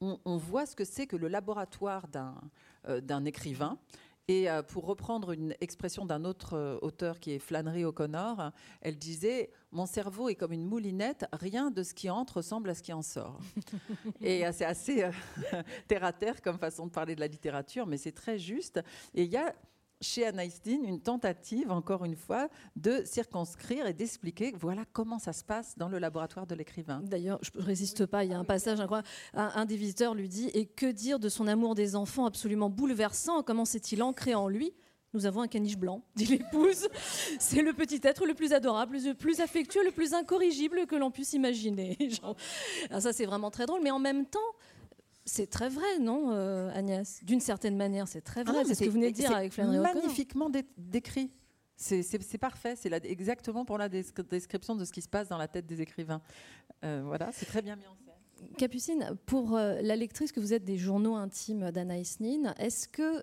[0.00, 2.38] on, voit ce que c'est que le laboratoire d'un
[2.88, 3.78] euh, écrivain.
[4.28, 8.50] Et euh, pour reprendre une expression d'un autre euh, auteur qui est Flannery O'Connor,
[8.80, 12.74] elle disait Mon cerveau est comme une moulinette, rien de ce qui entre ressemble à
[12.74, 13.38] ce qui en sort.
[14.20, 15.08] et euh, c'est assez
[15.88, 18.80] terre à terre comme façon de parler de la littérature, mais c'est très juste.
[19.14, 19.54] Et il y a
[20.00, 25.44] chez Anaïs une tentative, encore une fois, de circonscrire et d'expliquer voilà comment ça se
[25.44, 27.00] passe dans le laboratoire de l'écrivain.
[27.02, 28.80] D'ailleurs, je ne résiste pas, il y a un passage.
[29.34, 33.42] Un, des visiteurs lui dit Et que dire de son amour des enfants absolument bouleversant?
[33.42, 34.72] Comment s'est-il ancré en lui?
[35.14, 36.88] Nous avons un caniche blanc, dit l'épouse.
[37.38, 41.10] C'est le petit être le plus adorable, le plus affectueux, le plus incorrigible que l'on
[41.10, 41.96] puisse imaginer.
[42.90, 44.38] Alors ça, c'est vraiment très drôle, mais en même temps,
[45.26, 47.22] c'est très vrai, non, euh, Agnès?
[47.24, 48.58] D'une certaine manière, c'est très vrai.
[48.60, 50.48] Ah c'est ce que vous venez de dire avec Flannery Magnifiquement
[50.78, 51.32] décrit.
[51.76, 52.74] C'est parfait.
[52.76, 56.22] C'est exactement pour la description de ce qui se passe dans la tête des écrivains.
[56.84, 58.04] Euh, voilà, c'est très bien mis en scène.
[58.56, 63.22] Capucine, pour euh, la lectrice que vous êtes des journaux intimes d'Anaïs Nin, est-ce que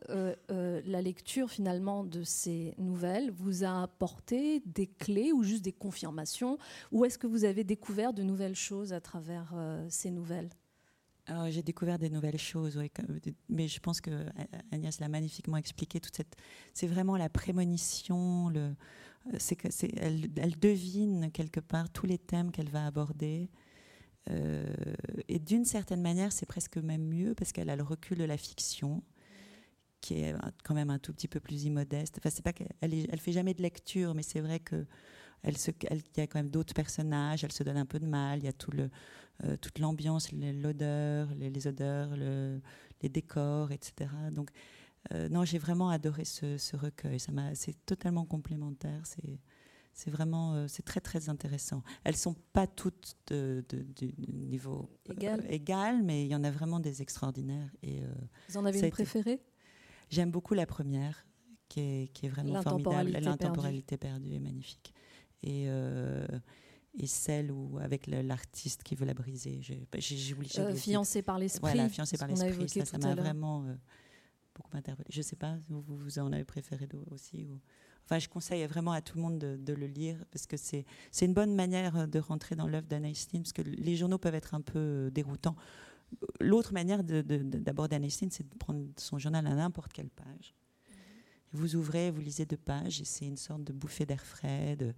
[0.85, 6.57] la lecture finalement de ces nouvelles vous a apporté des clés ou juste des confirmations?
[6.91, 9.53] Ou est-ce que vous avez découvert de nouvelles choses à travers
[9.87, 10.49] ces nouvelles?
[11.49, 12.79] J'ai découvert des nouvelles choses,
[13.49, 14.25] mais je pense que
[14.71, 15.99] Agnès l'a magnifiquement expliqué.
[15.99, 16.35] Toute cette,
[16.73, 18.51] c'est vraiment la prémonition.
[19.37, 19.57] C'est,
[19.97, 23.49] elle, devine quelque part tous les thèmes qu'elle va aborder.
[24.29, 24.65] Euh,
[25.27, 28.37] et d'une certaine manière, c'est presque même mieux parce qu'elle a le recul de la
[28.37, 29.03] fiction,
[30.01, 32.17] qui est quand même un tout petit peu plus immodeste.
[32.19, 34.85] Enfin, c'est pas elle fait jamais de lecture, mais c'est vrai que
[35.43, 37.43] elle se, il y a quand même d'autres personnages.
[37.43, 38.39] Elle se donne un peu de mal.
[38.39, 38.89] Il y a tout le
[39.45, 44.09] euh, toute l'ambiance, l'odeur, les, odeurs, les décors, etc.
[44.31, 44.51] Donc,
[45.11, 47.19] euh, non, j'ai vraiment adoré ce, recueil.
[47.19, 49.01] Ça c'est totalement complémentaire.
[49.05, 49.39] C'est,
[49.91, 51.83] c'est vraiment, euh, c'est très très intéressant.
[52.03, 54.89] Elles sont pas toutes de, du niveau
[55.49, 56.03] égal.
[56.03, 57.71] mais il y en a vraiment des extraordinaires.
[57.81, 58.01] Et
[58.49, 59.41] vous en avez une préférée?
[60.09, 61.25] J'aime beaucoup la première,
[61.69, 63.11] qui est, qui est vraiment formidable.
[63.11, 64.93] L'intemporalité perdue est magnifique.
[65.43, 65.67] Et,
[66.99, 69.59] et celle où, avec l'artiste qui veut la briser.
[69.61, 70.59] J'ai oublié.
[70.59, 71.61] Euh, fiancé par l'esprit.
[71.61, 72.69] Voilà, fiancé par l'esprit.
[72.69, 73.65] Ça, ça m'a vraiment
[74.55, 75.07] beaucoup interpellé.
[75.09, 77.59] Je ne sais pas, vous, vous en avez préféré aussi ou...
[78.05, 80.85] Enfin, je conseille vraiment à tout le monde de, le lire parce que c'est
[81.21, 84.53] une bonne manière de rentrer dans l'œuvre d'Anaïs Nin parce que les journaux peuvent être
[84.53, 85.55] un peu déroutants.
[86.41, 90.53] L'autre manière d'aborder Anaïs Nin, c'est de prendre son journal à n'importe quelle page.
[91.53, 94.93] Vous ouvrez, vous lisez deux pages et c'est une sorte de bouffée d'air frais, de,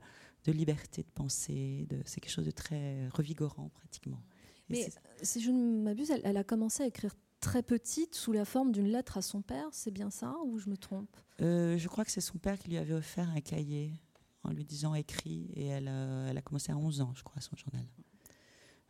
[0.51, 1.87] liberté de penser.
[2.05, 4.21] C'est quelque chose de très revigorant pratiquement.
[4.69, 4.87] Mais
[5.21, 8.87] si je ne m'abuse, elle, a commencé à écrire très petite sous la forme d'une
[8.87, 11.15] lettre à son père, c'est bien ça ou je me trompe?
[11.41, 13.93] Euh, Je crois que c'est son père qui lui avait offert un cahier
[14.43, 17.41] en lui disant écrit et elle a, elle a commencé à 11 ans, je crois,
[17.41, 17.85] son journal.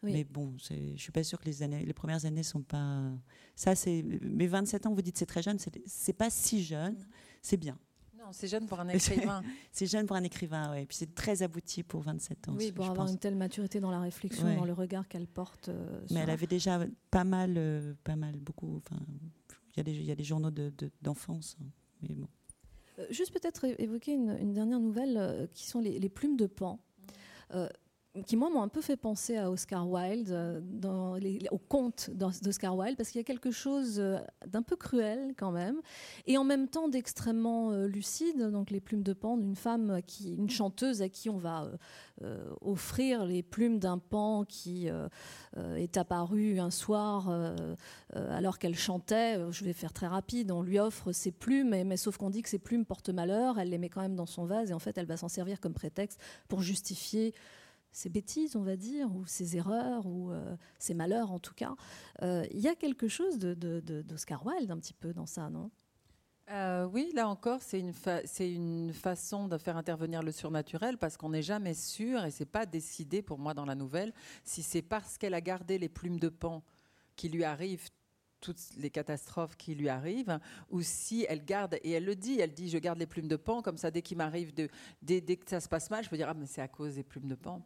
[0.04, 3.12] Mais bon, je suis pas sûre que les, années, les premières années sont pas.
[3.56, 4.04] Ça, c'est.
[4.22, 6.96] Mais 27 ans, vous dites c'est très jeune, c'est pas si jeune,
[7.42, 7.78] c'est bien.
[8.26, 9.44] Non, c'est jeune pour un écrivain.
[9.72, 10.82] c'est jeune pour un écrivain, oui.
[10.82, 12.56] Et puis c'est très abouti pour 27 ans.
[12.58, 15.70] Oui, pour avoir une telle maturité dans la réflexion, dans le regard qu'elle porte.
[15.70, 16.80] Euh, Mais elle avait déjà
[17.12, 18.78] pas mal, euh, pas mal, beaucoup.
[18.78, 19.00] Enfin,
[19.78, 20.50] il y, y, a des journaux
[21.04, 21.56] d'enfance.
[21.60, 21.70] De, hein.
[22.02, 22.28] Mais bon.
[22.98, 26.80] Euh, juste peut-être évoquer une, dernière nouvelle qui sont les, plumes de pan
[28.24, 30.62] qui moi m'ont un peu fait penser à Oscar Wilde, euh,
[31.52, 35.52] au conte d'Oscar Wilde, parce qu'il y a quelque chose euh, d'un peu cruel quand
[35.52, 35.82] même,
[36.26, 38.50] et en même temps d'extrêmement euh, lucide.
[38.52, 41.70] Donc les plumes de pan d'une femme, une chanteuse à qui on va
[42.62, 44.88] offrir les plumes d'un pan qui
[45.58, 47.30] est apparu un soir
[48.14, 49.40] alors qu'elle chantait.
[49.52, 50.52] Je vais faire très rapide.
[50.52, 53.60] On lui offre ses plumes, mais, mais sauf qu'on dit que ses plumes portent malheur.
[53.60, 55.60] Elle les met quand même dans son vase, et en fait elle va s'en servir
[55.60, 57.34] comme prétexte pour justifier
[57.96, 61.76] ces bêtises, on va dire, ou ces erreurs, ou euh, ces malheurs en tout cas.
[62.22, 65.72] Euh, il y a quelque chose d'Oscar de, Wilde un petit peu dans ça, non?
[66.52, 71.42] Euh, oui, là encore, c'est une, façon de faire intervenir le surnaturel parce qu'on n'est
[71.42, 75.34] jamais sûr, et c'est pas décidé pour moi dans la nouvelle, si c'est parce qu'elle
[75.34, 76.64] a gardé les plumes de pan
[77.16, 77.90] qui lui arrivent
[78.42, 80.38] toutes les catastrophes qui lui arrivent,
[80.70, 83.38] ou si elle garde, et elle le dit, elle dit, je garde les plumes de
[83.38, 84.70] pan, comme ça, dès qu'il m'arrive, dès,
[85.02, 87.04] dès, que ça se passe mal, je peux dire, ah, mais c'est à cause des
[87.04, 87.66] plumes de pan.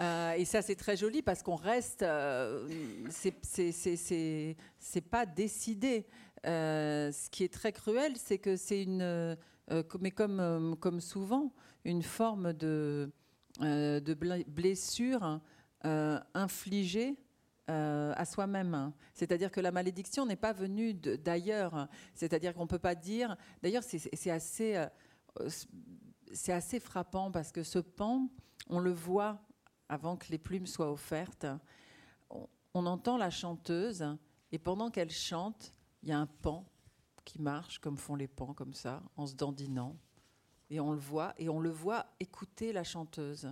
[0.00, 2.02] Euh, et ça, c'est très joli parce qu'on reste.
[2.02, 2.68] Euh,
[3.10, 6.06] c'est pas décidé.
[6.46, 9.36] Euh, ce qui est très cruel, c'est que c'est une.
[10.00, 11.52] mais comme, souvent,
[11.84, 13.12] une forme de,
[14.48, 15.40] blessure
[15.82, 17.16] infligée
[17.68, 18.92] à soi-même.
[19.14, 21.88] C'est-à-dire que la malédiction n'est pas venue d'ailleurs.
[22.14, 23.36] C'est-à-dire qu'on ne peut pas dire.
[23.62, 24.84] D'ailleurs, c'est assez,
[26.32, 28.28] c'est assez frappant parce que ce pan,
[28.68, 29.40] on le voit
[29.88, 31.46] avant que les plumes soient offertes,
[32.30, 34.04] on, entend la chanteuse
[34.52, 35.72] et pendant qu'elle chante,
[36.02, 36.64] il y a un pan
[37.24, 39.96] qui marche comme font les pans comme ça, en se dandinant.
[40.70, 43.48] Et on le voit, et on le voit écouter la chanteuse.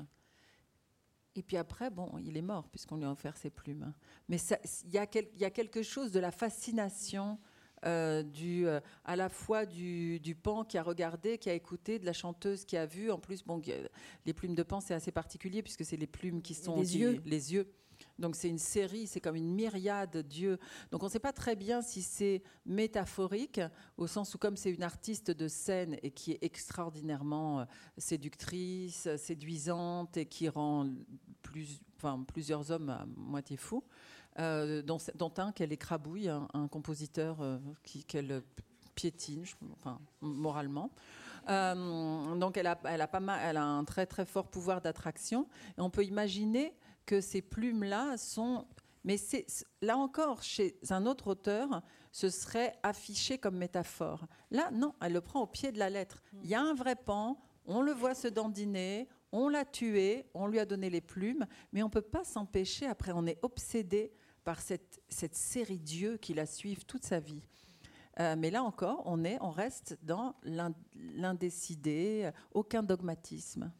[1.34, 3.92] Et puis après, bon, il est mort puisqu'on lui a offert ses plumes.
[4.28, 4.38] Mais
[4.84, 7.38] il y, y, a quelque chose de la fascination
[7.84, 12.06] euh, du, euh, à la fois du, pan qui a regardé, qui a écouté, de
[12.06, 13.10] la chanteuse qui a vu.
[13.10, 13.60] En plus, bon,
[14.26, 17.22] les plumes de pan, c'est assez particulier puisque c'est les plumes qui sont les yeux.
[17.24, 17.72] Les yeux.
[18.18, 20.58] Donc c'est une série, c'est comme une myriade d'yeux.
[20.90, 23.60] Donc on ne sait pas très bien si c'est métaphorique,
[23.96, 27.64] au sens où comme c'est une artiste de scène et qui est extraordinairement euh,
[27.98, 30.88] séductrice, séduisante et qui rend
[31.42, 33.84] plus, enfin, plusieurs hommes à moitié fous,
[34.38, 37.58] euh, dont, un qu'elle écrabouille, un, compositeur euh,
[38.08, 38.42] qu'elle
[38.94, 40.90] piétine, enfin, moralement.
[41.48, 44.80] Euh, donc elle a, elle, a pas mal, elle a un très très fort pouvoir
[44.80, 45.48] d'attraction.
[45.76, 46.74] On peut imaginer
[47.04, 48.66] que ces plumes-là sont...
[49.04, 49.46] Mais c'est,
[49.80, 54.26] là encore, chez un autre auteur, ce serait affiché comme métaphore.
[54.52, 56.22] Là, non, elle le prend au pied de la lettre.
[56.44, 60.46] Il y a un vrai pan, on le voit se dandiner, on l'a tué, on
[60.46, 64.12] lui a donné les plumes, mais on ne peut pas s'empêcher, après on est obsédé
[64.44, 67.42] par cette, série d'yeux qui la suivent toute sa vie.
[68.20, 73.72] Euh, mais là encore, on, est, on reste dans l'indécidé, aucun dogmatisme.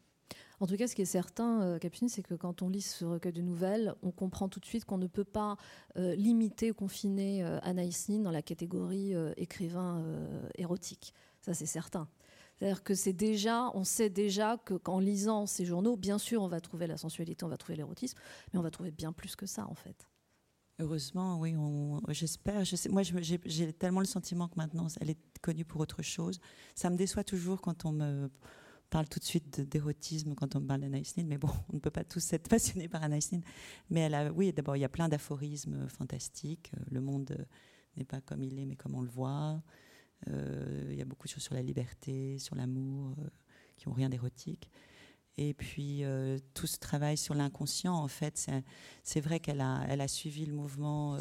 [0.61, 3.05] En tout cas, ce qui est certain, euh, Capucine, c'est que quand on lit ce
[3.05, 5.57] recueil de nouvelles, on comprend tout de suite qu'on ne peut pas
[5.97, 10.05] euh, limiter ou confiner Anaïs Nin dans la catégorie écrivain
[10.57, 11.13] érotique.
[11.41, 12.09] Ça, c'est certain.
[12.63, 16.61] C'est-à-dire que c'est déjà, on sait déjà qu'en lisant ces journaux, bien sûr, on va
[16.61, 18.17] trouver la sensualité, on va trouver l'érotisme,
[18.53, 20.09] mais on va trouver bien plus que ça, en fait.
[20.83, 21.55] Heureusement, oui,
[22.09, 22.65] j'espère.
[22.91, 26.41] Moi, j'ai tellement le sentiment que maintenant, elle est connue pour autre chose.
[26.75, 28.29] Ça me déçoit toujours quand on me
[28.91, 31.81] parle tout de suite d'érotisme quand on me parle d'Anaïs Nin, mais bon, on ne
[31.81, 33.41] peut pas tous être passionnés par Anaïs Nin.
[33.91, 36.73] Mais elle a, oui, d'abord, il y a plein d'aphorismes fantastiques.
[36.91, 37.47] Le monde
[37.97, 39.63] n'est pas comme il est, mais comme on le voit.
[40.29, 43.29] Euh, il y a beaucoup de choses sur la liberté, sur l'amour, euh,
[43.77, 44.69] qui n'ont rien d'érotique.
[45.39, 46.03] Et puis
[46.55, 48.51] tout ce travail sur l'inconscient, en fait,
[49.03, 51.17] c'est vrai qu'elle a, suivi le mouvement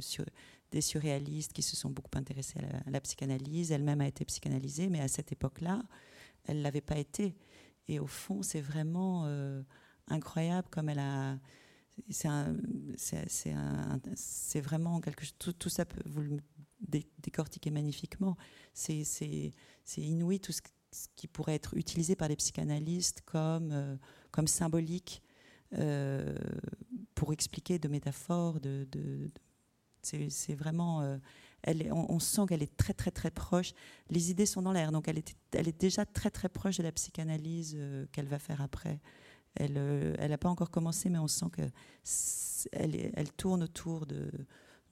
[0.00, 0.24] sur,
[0.70, 3.70] des surréalistes qui se sont beaucoup intéressés à la, psychanalyse.
[3.70, 5.82] Elle-même a été psychanalysée, mais à cette époque-là,
[6.46, 7.36] elle ne l'avait pas été.
[7.86, 9.26] Et au fond, c'est vraiment
[10.08, 11.38] incroyable comme elle a
[12.96, 15.34] c'est vraiment quelque chose.
[15.58, 16.38] Tout, ça, peut, vous le
[17.18, 18.36] décortiquer magnifiquement.
[18.72, 19.04] C'est
[19.96, 20.60] inouï tout ce,
[21.16, 23.96] qui pourrait être utilisé par les psychanalystes comme, euh,
[24.30, 25.22] comme symbolique
[25.74, 26.34] euh,
[27.14, 28.58] pour expliquer de métaphores.
[30.02, 31.02] C'est vraiment.
[31.02, 31.18] Euh,
[31.64, 33.72] est, on, sent qu'elle est très très très proche.
[34.08, 36.82] Les idées sont dans l'air, donc elle, était, elle est déjà très très proche de
[36.82, 37.78] la psychanalyse
[38.12, 39.00] qu'elle va faire après.
[39.56, 39.74] Elle
[40.18, 44.30] n'a pas encore commencé, mais on sent qu'elle elle tourne autour de,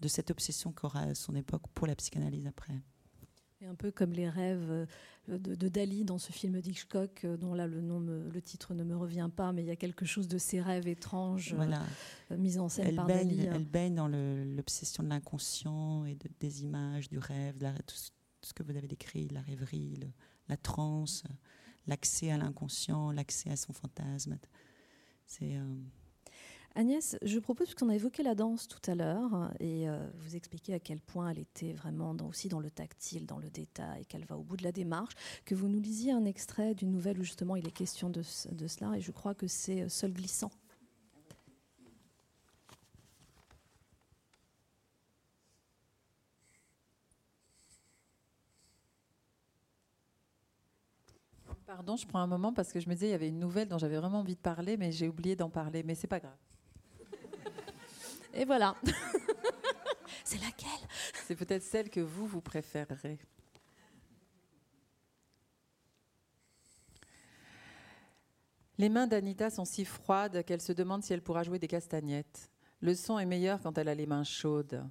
[0.01, 2.75] de cette obsession qu'aura son époque pour la psychanalyse après.
[3.61, 4.87] Et un peu comme les rêves euh,
[5.29, 8.97] de, Dali dans ce film d'Hitchcock, euh, dont là le, nom le titre ne me
[8.97, 11.83] revient pas, mais il y a quelque chose de ces rêves étranges voilà.
[12.31, 13.49] mis en scène elle par baigne, Dali.
[13.53, 17.57] Elle baigne dans l'obsession de l'inconscient et des images, du rêve,
[17.87, 17.97] tout,
[18.43, 19.99] ce que vous avez décrit, la rêverie,
[20.49, 21.25] la transe
[21.89, 24.39] l'accès à l'inconscient, l'accès à son fantasme.
[25.27, 25.57] C'est.
[25.57, 25.75] Euh,
[26.79, 30.75] Agnès, je propose, puisqu'on a évoqué la danse tout à l'heure, et euh, vous expliquez
[30.75, 34.39] à quel point elle était vraiment aussi dans le tactile, dans le détail, qu'elle va
[34.39, 35.15] au bout de la démarche,
[35.45, 38.23] que vous nous lisiez un extrait d'une nouvelle où justement il est question de,
[38.53, 40.53] de cela, et je crois que c'est euh, Seul glissant.
[51.67, 53.67] Pardon, je prends un moment parce que je me disais il y avait une nouvelle
[53.67, 55.83] dont j'avais vraiment envie de parler, mais j'ai oublié d'en parler.
[55.83, 56.39] Mais c'est pas grave.
[58.35, 58.75] Et voilà.
[60.25, 60.89] c'est laquelle?
[61.27, 63.19] C'est peut-être celle que vous, vous préférerez.
[68.79, 72.49] Les mains d'Anita sont si froides qu'elle se demande si elle pourra jouer des castagnettes.
[72.81, 74.85] Le son est meilleur quand elle a les mains chaudes.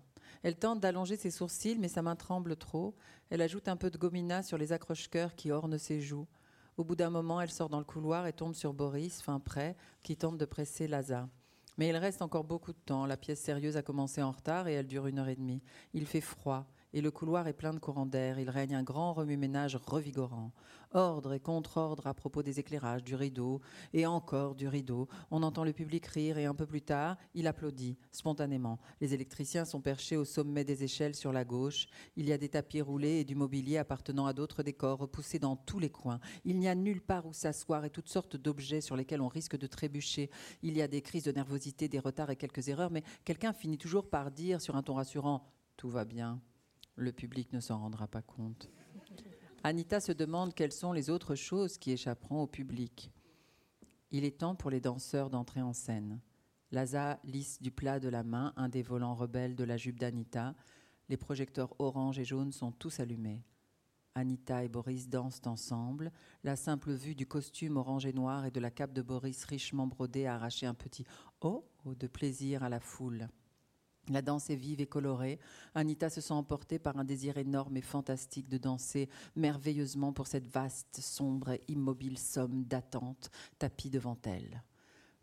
[0.44, 2.96] Elle tente d'allonger ses sourcils, mais sa main tremble trop.
[3.30, 6.28] Elle ajoute un peu de gomina sur les accroche-coeurs qui ornent ses joues.
[6.76, 9.76] Au bout d'un moment, elle sort dans le couloir et tombe sur Boris, fin prêt,
[10.04, 11.30] qui tente de presser Laza.
[11.78, 13.06] Mais il reste encore beaucoup de temps.
[13.06, 15.62] La pièce sérieuse a commencé en retard et elle dure une heure et demie.
[15.94, 18.40] Il fait froid et le couloir est plein de courants d'air.
[18.40, 20.52] Il règne un grand remue-ménage revigorant.
[20.92, 23.62] Ordre et contre-ordre à propos des éclairages, du rideau,
[23.94, 25.08] et encore du rideau.
[25.32, 28.80] On entend le public rire et un peu plus tard, il applaudit, spontanément.
[29.02, 31.88] Les électriciens sont perchés au sommet des échelles sur la gauche.
[32.16, 35.56] Il y a des tapis roulés et du mobilier appartenant à d'autres décors repoussés dans
[35.56, 36.20] tous les coins.
[36.46, 39.58] Il n'y a nulle part où s'asseoir et toutes sortes d'objets sur lesquels on risque
[39.58, 40.30] de trébucher.
[40.62, 43.78] Il y a des crises de nervosité, des retards et quelques erreurs, mais quelqu'un finit
[43.78, 46.42] toujours par dire sur un ton rassurant Tout va bien.
[46.96, 48.70] Le public ne s'en rendra pas compte.
[49.64, 53.12] Anita se demande quelles sont les autres choses qui échapperont au public.
[54.12, 56.22] Il est temps pour les danseurs d'entrer en scène.
[56.72, 60.56] Laza lisse du plat de la main un des volants rebelles de la jupe d'Anita.
[61.10, 63.44] Les projecteurs orange et jaune sont tous allumés.
[64.16, 66.12] Anita et Boris dansent ensemble.
[66.44, 69.88] La simple vue du costume orange et noir et de la cape de Boris richement
[69.88, 71.06] brodée a arraché un petit
[71.42, 73.28] oh de plaisir à la foule.
[74.10, 75.40] La danse est vive et colorée.
[75.76, 80.48] Anita se sent emportée par un désir énorme et fantastique de danser merveilleusement pour cette
[80.48, 83.30] vaste, sombre et immobile somme d'attente
[83.60, 84.64] tapis devant elle.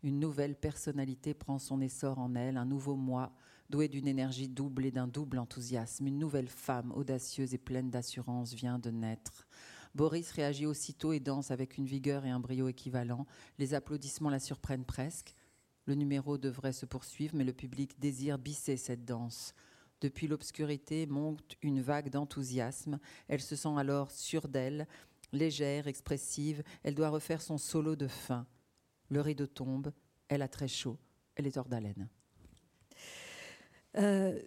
[0.03, 3.33] Une nouvelle personnalité prend son essor en elle, un nouveau moi,
[3.71, 6.05] doué d'une énergie double et d'un double enthousiasme.
[6.05, 9.47] Une nouvelle femme, audacieuse et pleine d'assurance, vient de naître.
[9.95, 13.25] Boris réagit aussitôt et danse avec une vigueur et un brio équivalents.
[13.57, 15.33] Les applaudissements la surprennent presque.
[15.85, 19.53] Le numéro devrait se poursuivre, mais le public désire bisser cette danse.
[20.01, 22.99] Depuis l'obscurité monte une vague d'enthousiasme.
[23.27, 24.87] Elle se sent alors sûre d'elle,
[25.31, 26.63] légère, expressive.
[26.83, 28.45] Elle doit refaire son solo de fin.
[29.09, 29.91] Le rideau tombe.
[30.27, 30.97] Elle a très chaud.
[31.35, 32.09] Elle est hors d'haleine.
[33.97, 34.39] Euh,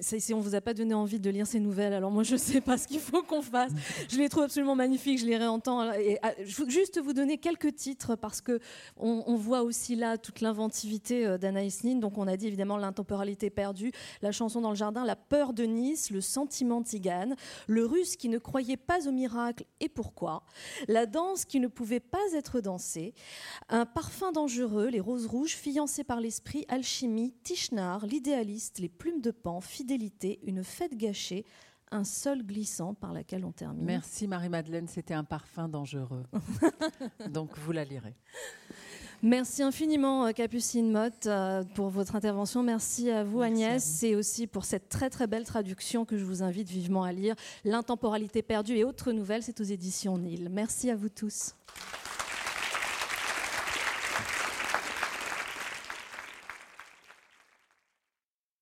[0.00, 2.60] si on vous a pas donné envie de lire ces nouvelles, alors moi je sais
[2.60, 3.72] pas ce qu'il faut qu'on fasse.
[4.10, 5.92] Je les trouve absolument magnifiques, je les réentends.
[5.94, 6.32] Et ah,
[6.68, 8.60] juste vous donner quelques titres parce que
[8.96, 11.96] on, voit aussi là toute l'inventivité euh, d'Anaïs Nin.
[11.96, 15.64] Donc on a dit évidemment l'intemporalité perdue, la chanson dans le jardin, la peur de
[15.64, 17.34] Nice, le sentiment tigane,
[17.66, 20.44] le russe qui ne croyait pas au miracle et pourquoi,
[20.86, 23.14] la danse qui ne pouvait pas être dansée,
[23.68, 29.30] un parfum dangereux, les roses rouges, fiancées par l'esprit, alchimie, Tischnar, l'idéaliste, les plumes de
[29.30, 31.44] pan, fidélité, une fête gâchée,
[31.90, 33.84] un sol glissant par laquelle on termine.
[33.84, 36.24] Merci Marie-Madeleine, c'était un parfum dangereux.
[37.30, 38.14] Donc vous la lirez.
[39.24, 42.64] Merci infiniment euh, Capucine Motte euh, pour votre intervention.
[42.64, 46.42] Merci à vous Agnès et aussi pour cette très très belle traduction que je vous
[46.42, 47.36] invite vivement à lire.
[47.64, 50.48] L'intemporalité perdue et autres nouvelles, c'est aux éditions Nil.
[50.50, 51.54] Merci à vous tous.